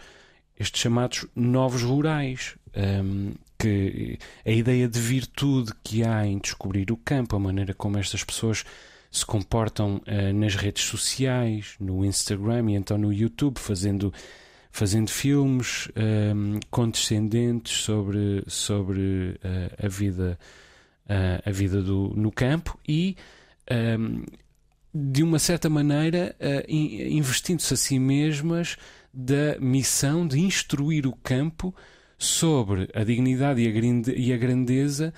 estes 0.58 0.80
chamados 0.80 1.26
novos 1.34 1.82
rurais. 1.82 2.56
Um, 2.76 3.32
que 3.58 4.18
a 4.46 4.50
ideia 4.50 4.88
de 4.88 4.98
virtude 4.98 5.72
que 5.84 6.02
há 6.02 6.26
em 6.26 6.38
descobrir 6.38 6.90
o 6.90 6.96
campo, 6.96 7.36
a 7.36 7.38
maneira 7.38 7.74
como 7.74 7.98
estas 7.98 8.24
pessoas 8.24 8.64
se 9.10 9.26
comportam 9.26 9.96
uh, 9.96 10.32
nas 10.32 10.54
redes 10.54 10.84
sociais, 10.84 11.74
no 11.78 12.04
Instagram 12.04 12.70
e 12.70 12.74
então 12.74 12.96
no 12.96 13.12
YouTube, 13.12 13.58
fazendo, 13.58 14.14
fazendo 14.70 15.10
filmes 15.10 15.88
um, 16.34 16.60
condescendentes 16.70 17.82
sobre, 17.82 18.44
sobre 18.46 19.38
uh, 19.44 19.86
a 19.86 19.88
vida 19.88 20.38
uh, 21.10 21.42
a 21.44 21.50
vida 21.50 21.82
do, 21.82 22.12
no 22.16 22.30
campo 22.30 22.78
e, 22.88 23.16
um, 23.70 23.74
ehm, 23.74 24.24
de 24.92 25.22
uma 25.22 25.38
certa 25.38 25.68
maneira, 25.68 26.34
uh, 26.40 26.70
investindo-se 26.70 27.74
a 27.74 27.76
si 27.76 27.98
mesmas 27.98 28.76
da 29.12 29.58
missão 29.60 30.26
de 30.26 30.40
instruir 30.40 31.06
o 31.06 31.12
campo 31.16 31.74
sobre 32.16 32.88
a 32.94 33.02
dignidade 33.02 33.62
e 34.16 34.32
a 34.32 34.36
grandeza 34.36 35.12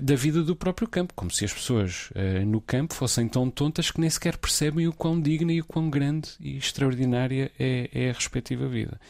da 0.00 0.14
vida 0.14 0.42
do 0.42 0.54
próprio 0.54 0.86
campo, 0.86 1.14
como 1.14 1.30
se 1.30 1.44
as 1.44 1.52
pessoas 1.52 2.10
uh, 2.10 2.44
no 2.44 2.60
campo 2.60 2.94
fossem 2.94 3.28
tão 3.28 3.48
tontas 3.50 3.90
que 3.90 4.00
nem 4.00 4.10
sequer 4.10 4.36
percebem 4.36 4.86
o 4.86 4.92
quão 4.92 5.20
digna 5.20 5.52
e 5.52 5.60
o 5.60 5.64
quão 5.64 5.88
grande 5.88 6.30
e 6.40 6.56
extraordinária 6.58 7.50
é, 7.58 7.88
é, 7.92 8.10
a 8.10 8.12
respectiva 8.12 8.68
vida. 8.68 9.00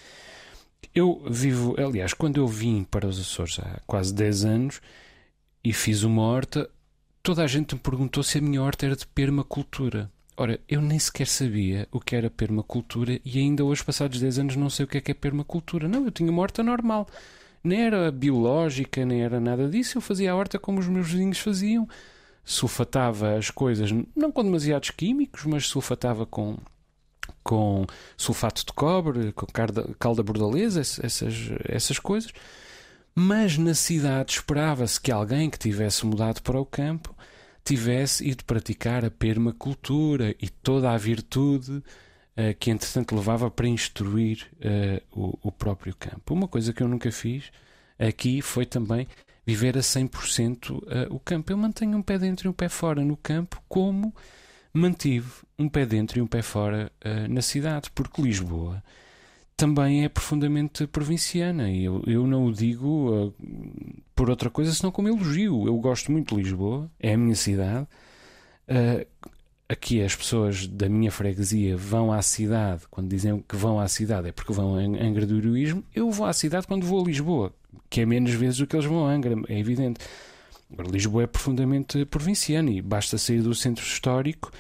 Eu 0.95 1.23
vivo, 1.29 1.75
aliás, 1.79 2.15
quando 2.15 2.37
eu 2.37 2.47
vim 2.47 2.85
para 2.85 3.07
os 3.07 3.19
Açores 3.19 3.59
há 3.59 3.81
quase 3.87 4.15
10 4.15 4.45
anos, 4.45 4.81
e 5.63 5.73
fiz 5.73 6.03
uma 6.03 6.23
horta, 6.23 6.69
toda 7.23 7.43
a 7.43 7.47
gente 7.47 7.75
me 7.75 7.81
perguntou 7.81 8.23
se 8.23 8.39
a 8.39 8.41
minha 8.41 8.63
horta 8.63 8.87
era 8.87 8.97
de 8.97 9.07
permacultura. 9.07 10.11
Ora, 10.37 10.61
eu 10.69 10.81
nem 10.81 10.99
sequer 10.99 11.27
sabia 11.27 11.89
o 11.91 11.99
que 11.99 12.15
era 12.15 12.31
permacultura 12.31 13.21
e 13.25 13.39
ainda 13.39 13.65
hoje, 13.65 13.85
passados 13.85 14.21
10 14.21 14.39
anos, 14.39 14.57
não 14.57 14.71
sei 14.71 14.85
o 14.85 14.89
que 14.89 14.99
é 14.99 15.01
que 15.01 15.11
é 15.11 15.15
permacultura. 15.15 15.89
Não, 15.89 16.05
eu 16.05 16.11
tinha 16.13 16.31
uma 16.31 16.41
horta 16.43 16.63
normal. 16.63 17.09
Nem 17.63 17.83
era 17.83 18.11
biológica, 18.11 19.05
nem 19.05 19.23
era 19.23 19.41
nada 19.41 19.69
disso. 19.69 19.99
Eu 19.99 20.03
fazia 20.03 20.33
a 20.33 20.37
horta 20.37 20.59
como 20.59 20.79
os 20.79 20.89
meus 20.89 21.11
vizinhos 21.11 21.39
faziam. 21.39 21.89
Sulfatava 22.45 23.37
as 23.37 23.51
coisas, 23.51 23.91
não 24.17 24.33
com 24.33 24.43
demasiados 24.43 24.91
químicos, 24.91 25.45
mas 25.45 25.67
sulfatava 25.67 26.25
com, 26.25 26.57
com 27.43 27.85
sulfato 28.17 28.65
de 28.65 28.73
cobre, 28.73 29.33
com 29.33 29.47
calda, 29.47 29.91
calda 29.99 30.23
bordaleza, 30.23 30.81
essas, 30.81 31.23
essas 31.69 31.99
coisas. 31.99 32.33
Mas 33.15 33.59
na 33.59 33.75
cidade 33.75 34.33
esperava-se 34.33 35.01
que 35.01 35.13
alguém 35.13 35.51
que 35.51 35.59
tivesse 35.59 36.07
mudado 36.07 36.41
para 36.41 36.59
o 36.59 36.65
campo 36.65 37.15
tivesse 37.65 38.27
ido 38.27 38.45
praticar 38.45 39.05
a 39.05 39.11
permacultura 39.11 40.35
e 40.41 40.49
toda 40.49 40.91
a 40.91 40.97
virtude 40.97 41.83
uh, 42.39 42.55
que, 42.59 42.71
entretanto, 42.71 43.17
levava 43.17 43.51
para 43.51 43.67
instruir 43.67 44.47
uh, 44.57 45.03
o, 45.21 45.49
o, 45.49 45.53
próprio 45.53 45.95
campo. 45.97 46.33
Uma 46.33 46.47
coisa 46.47 46.73
que 46.73 46.83
eu 46.83 46.89
nunca 46.89 47.11
fiz 47.11 47.51
aqui 47.99 48.41
foi 48.41 48.65
também 48.65 49.09
viver 49.45 49.77
a 49.77 49.81
100% 49.81 50.71
uh, 50.71 50.83
eh, 50.89 51.07
o 51.11 51.19
campo. 51.19 51.51
Eu 51.51 51.57
mantenho 51.57 51.97
um 51.97 52.03
pé 52.03 52.19
dentro 52.19 52.47
e 52.47 52.51
um 52.51 52.53
pé 52.53 52.69
fora 52.69 53.05
no 53.05 53.17
campo, 53.17 53.61
como 53.69 54.15
mantive 54.73 55.31
um 55.59 55.69
pé 55.69 55.85
dentro 55.85 56.19
e 56.19 56.23
um 56.23 56.27
pé 56.27 56.43
fora 56.43 56.93
na 57.29 57.43
cidade, 57.43 57.91
porque 57.93 58.23
Lisboa 58.23 58.83
também 59.59 60.05
é 60.05 60.09
profundamente 60.09 60.87
provinciana. 60.87 61.69
E 61.69 61.85
eu, 61.85 62.03
eu 62.07 62.27
não 62.27 62.47
o 62.47 62.53
digo 62.53 63.27
uh, 63.27 63.35
por 64.15 64.31
outra 64.31 64.49
coisa 64.49 64.73
senão 64.73 64.93
como 64.93 65.09
elogio. 65.09 65.67
Eu 65.67 65.77
gosto 65.79 66.13
muito 66.13 66.35
de 66.35 66.43
Lisboa, 66.43 66.89
é 67.01 67.15
a 67.15 67.19
minha 67.19 67.35
cidade. 67.35 67.87
Uh, 68.69 69.05
aqui 69.69 70.03
as 70.03 70.17
pessoas 70.17 70.67
da 70.67 70.89
minha 70.89 71.11
freguesia 71.11 71.77
vão 71.77 72.11
à 72.13 72.23
cidade, 72.23 72.83
quando 72.91 73.09
dizem 73.09 73.45
que 73.47 73.55
vão 73.55 73.79
à 73.79 73.87
cidade 73.87 74.29
é 74.29 74.33
porque 74.33 74.53
vão 74.53 74.81
em 74.81 74.99
Angra 74.99 75.27
do 75.27 75.37
Heroísmo. 75.37 75.85
Eu 75.95 76.11
vou 76.11 76.27
à 76.27 76.33
cidade 76.33 76.67
quando 76.67 76.87
vou 76.87 77.03
a 77.03 77.05
Lisboa, 77.05 77.53
que 77.91 78.01
é 78.01 78.07
menos 78.07 78.33
vezes 78.33 78.59
do 78.59 78.67
que 78.67 78.75
eles 78.75 78.87
vão 78.87 79.07
a 79.07 79.13
Angra, 79.13 79.35
é 79.49 79.59
evidente. 79.59 80.01
Agora, 80.73 80.89
Lisboa 80.89 81.23
é 81.23 81.27
profundamente 81.27 82.05
provinciana 82.07 82.71
e 82.71 82.81
basta 82.81 83.19
sair 83.19 83.43
do 83.43 83.55
centro 83.55 83.85
histórico 83.85 84.51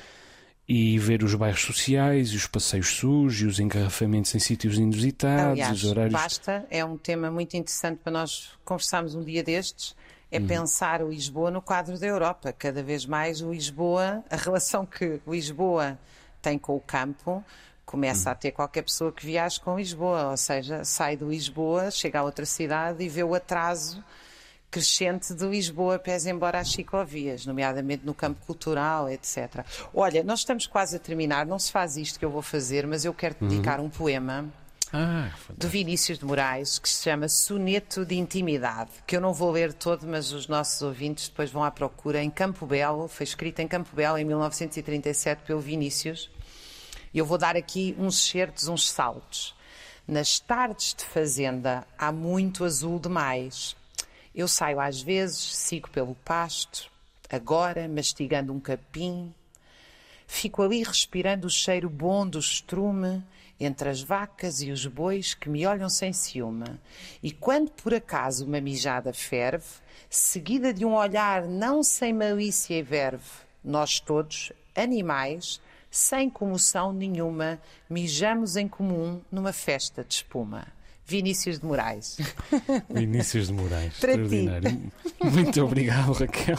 e 0.69 0.99
ver 0.99 1.23
os 1.23 1.35
bairros 1.35 1.63
sociais, 1.63 2.35
os 2.35 2.47
passeios 2.47 2.89
sujos, 2.89 3.55
os 3.55 3.59
engarrafamentos 3.59 4.35
em 4.35 4.39
sítios 4.39 4.77
inusitados, 4.77 5.53
Aliás, 5.53 5.83
os 5.83 5.91
horários. 5.91 6.13
Basta, 6.13 6.67
é 6.71 6.85
um 6.85 6.99
tema 6.99 7.31
muito 7.31 7.57
interessante 7.57 8.01
para 8.03 8.13
nós 8.13 8.51
conversarmos 8.65 9.15
um 9.15 9.23
dia 9.23 9.43
destes. 9.43 9.97
É 10.31 10.39
uhum. 10.39 10.47
pensar 10.47 11.03
o 11.03 11.09
Lisboa 11.09 11.51
no 11.51 11.63
quadro 11.63 11.99
da 11.99 12.07
Europa. 12.07 12.53
Cada 12.53 12.83
vez 12.83 13.07
mais 13.07 13.41
o 13.41 13.53
Lisboa, 13.53 14.23
a 14.31 14.37
relação 14.37 14.85
que 14.85 15.21
o 15.27 15.33
Lisboa 15.33 15.99
tem 16.43 16.59
com 16.59 16.77
o 16.77 16.81
campo, 16.81 17.43
começa 17.87 18.29
uhum. 18.29 18.33
a 18.33 18.37
ter 18.37 18.53
qualquer 18.53 18.83
pessoa 18.83 19.11
que 19.11 19.25
viaje 19.25 19.59
com 19.61 19.79
Lisboa. 19.79 20.31
Ou 20.31 20.37
seja, 20.37 20.85
sai 20.85 21.17
de 21.17 21.25
Lisboa, 21.25 21.91
chega 21.91 22.21
a 22.21 22.23
outra 22.23 22.45
cidade 22.45 23.03
e 23.03 23.09
vê 23.09 23.25
o 23.25 23.35
atraso 23.35 24.05
crescente 24.71 25.33
de 25.33 25.47
Lisboa, 25.47 25.99
pese 25.99 26.31
embora 26.31 26.59
as 26.59 26.71
ciclovias, 26.71 27.47
nomeadamente 27.47 28.05
no 28.05 28.13
campo 28.13 28.45
cultural, 28.45 29.09
etc. 29.09 29.65
Olha, 29.95 30.23
nós 30.23 30.41
estamos 30.41 30.67
quase 30.67 30.97
a 30.97 30.99
terminar, 30.99 31.47
não 31.47 31.59
se 31.59 31.73
faz 31.73 31.97
isto 31.97 32.19
que 32.19 32.25
eu 32.25 32.31
vou 32.31 32.43
fazer, 32.43 32.87
mas 32.87 33.05
eu 33.05 33.15
quero 33.15 33.35
uhum. 33.41 33.49
dedicar 33.49 33.81
uhum. 33.81 33.87
um 33.87 33.91
poema 33.91 34.45
ah, 34.93 35.31
do 35.55 35.69
Vinícius 35.69 36.19
de 36.19 36.25
Moraes 36.25 36.79
que 36.79 36.89
se 36.89 37.03
chama 37.03 37.29
Soneto 37.29 38.07
de 38.07 38.17
Intimidade, 38.17 38.91
que 39.07 39.17
eu 39.17 39.21
não 39.21 39.35
vou 39.35 39.51
ler 39.51 39.75
todo, 39.75 40.07
mas 40.07 40.33
os 40.33 40.49
nossos 40.49 40.81
ouvintes 40.81 41.29
depois 41.29 41.51
vão 41.51 41.63
à 41.63 41.71
procura. 41.71 42.23
Em 42.23 42.31
Campo 42.31 42.65
Belo, 42.65 43.07
foi 43.07 43.25
escrito 43.25 43.61
em 43.61 43.69
Campo 43.69 43.95
Belo 43.95 44.17
em 44.17 44.25
1937 44.25 45.43
pelo 45.43 45.61
Vinícius. 45.61 46.31
Eu 47.15 47.27
vou 47.27 47.37
dar 47.37 47.55
aqui 47.55 47.95
uns 47.99 48.29
certos, 48.29 48.67
uns 48.69 48.89
saltos. 48.89 49.55
Nas 50.07 50.41
tardes 50.41 50.95
de 50.95 51.05
fazenda 51.05 51.87
há 51.99 52.11
muito 52.11 52.65
azul 52.65 52.99
demais. 52.99 53.77
Eu 54.35 54.49
saio 54.49 54.81
às 54.81 55.03
vezes, 55.03 55.55
sigo 55.55 55.91
pelo 55.91 56.15
pasto, 56.15 56.91
agora 57.29 57.87
mastigando 57.87 58.55
um 58.55 58.61
capim, 58.61 59.35
fico 60.27 60.63
ali 60.63 60.83
respirando 60.83 61.47
o 61.47 61.51
cheiro 61.51 61.91
bom 61.91 62.27
do 62.27 62.39
estrume 62.39 63.23
entre 63.61 63.89
as 63.89 64.01
vacas 64.01 64.63
e 64.63 64.71
os 64.71 64.87
bois 64.87 65.35
que 65.35 65.49
me 65.49 65.67
olham 65.67 65.89
sem 65.89 66.13
ciúme. 66.13 66.79
E 67.23 67.33
quando 67.33 67.71
por 67.71 67.93
acaso 67.93 68.47
uma 68.47 68.61
mijada 68.61 69.13
ferve, 69.13 69.67
seguida 70.09 70.73
de 70.73 70.85
um 70.85 70.95
olhar 70.95 71.43
não 71.43 71.83
sem 71.83 72.13
malícia 72.13 72.79
e 72.79 72.83
verve, 72.83 73.25
nós 73.65 74.01
todos, 74.01 74.53
animais, 74.75 75.61
sem 75.91 76.31
comoção 76.31 76.93
nenhuma, 76.93 77.61
mijamos 77.89 78.57
em 78.57 78.69
comum 78.69 79.21
numa 79.31 79.53
festa 79.53 80.05
de 80.05 80.15
espuma. 80.15 80.67
Vinícius 81.09 81.59
de 81.59 81.65
Moraes. 81.65 82.19
Vinícius 82.91 83.47
de 83.47 83.55
Moraes. 83.55 83.95
Para 83.99 84.11
Extraordinário. 84.11 84.71
Ti. 84.71 85.25
Muito 85.25 85.65
obrigado, 85.65 86.13
Raquel. 86.13 86.59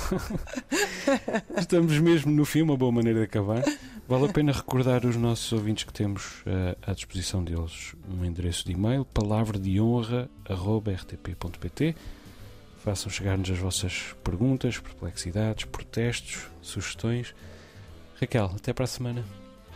Estamos 1.56 2.00
mesmo 2.00 2.32
no 2.32 2.44
fim, 2.46 2.64
uma 2.64 2.76
boa 2.76 2.92
maneira 2.92 3.20
de 3.20 3.26
acabar. 3.26 3.64
Vale 4.10 4.26
a 4.26 4.34
pena 4.34 4.52
recordar 4.52 5.06
os 5.06 5.16
nossos 5.16 5.54
ouvintes 5.54 5.84
que 5.84 5.94
temos 5.94 6.40
uh, 6.40 6.76
à 6.82 6.96
disposição 6.96 7.44
deles 7.44 7.94
um 8.10 8.26
endereço 8.26 8.66
de 8.66 8.72
e-mail, 8.72 9.06
palavradeonra.rtp.pt. 9.06 11.96
Façam 12.84 13.12
chegar-nos 13.12 13.52
as 13.52 13.60
vossas 13.60 14.16
perguntas, 14.24 14.80
perplexidades, 14.80 15.66
protestos, 15.66 16.48
sugestões. 16.60 17.36
Raquel, 18.20 18.52
até 18.56 18.74
para 18.74 18.86
a 18.86 18.88
semana. 18.88 19.24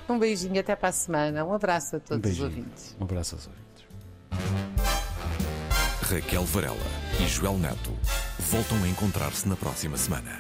Um 0.10 0.18
beijinho, 0.18 0.60
até 0.60 0.76
para 0.76 0.90
a 0.90 0.94
semana. 0.94 1.46
Um 1.46 1.54
abraço 1.54 1.98
a 1.98 2.00
todos 2.00 2.28
um 2.28 2.34
os 2.34 2.40
ouvintes. 2.40 2.98
Um 3.00 3.04
abraço 3.04 3.36
aos 3.36 3.46
ouvintes. 3.46 3.84
Raquel 6.10 6.44
Varela 6.46 6.76
e 7.24 7.28
Joel 7.28 7.60
Neto 7.60 7.94
voltam 8.40 8.84
a 8.84 8.88
encontrar-se 8.88 9.48
na 9.48 9.56
próxima 9.56 9.96
semana. 9.96 10.40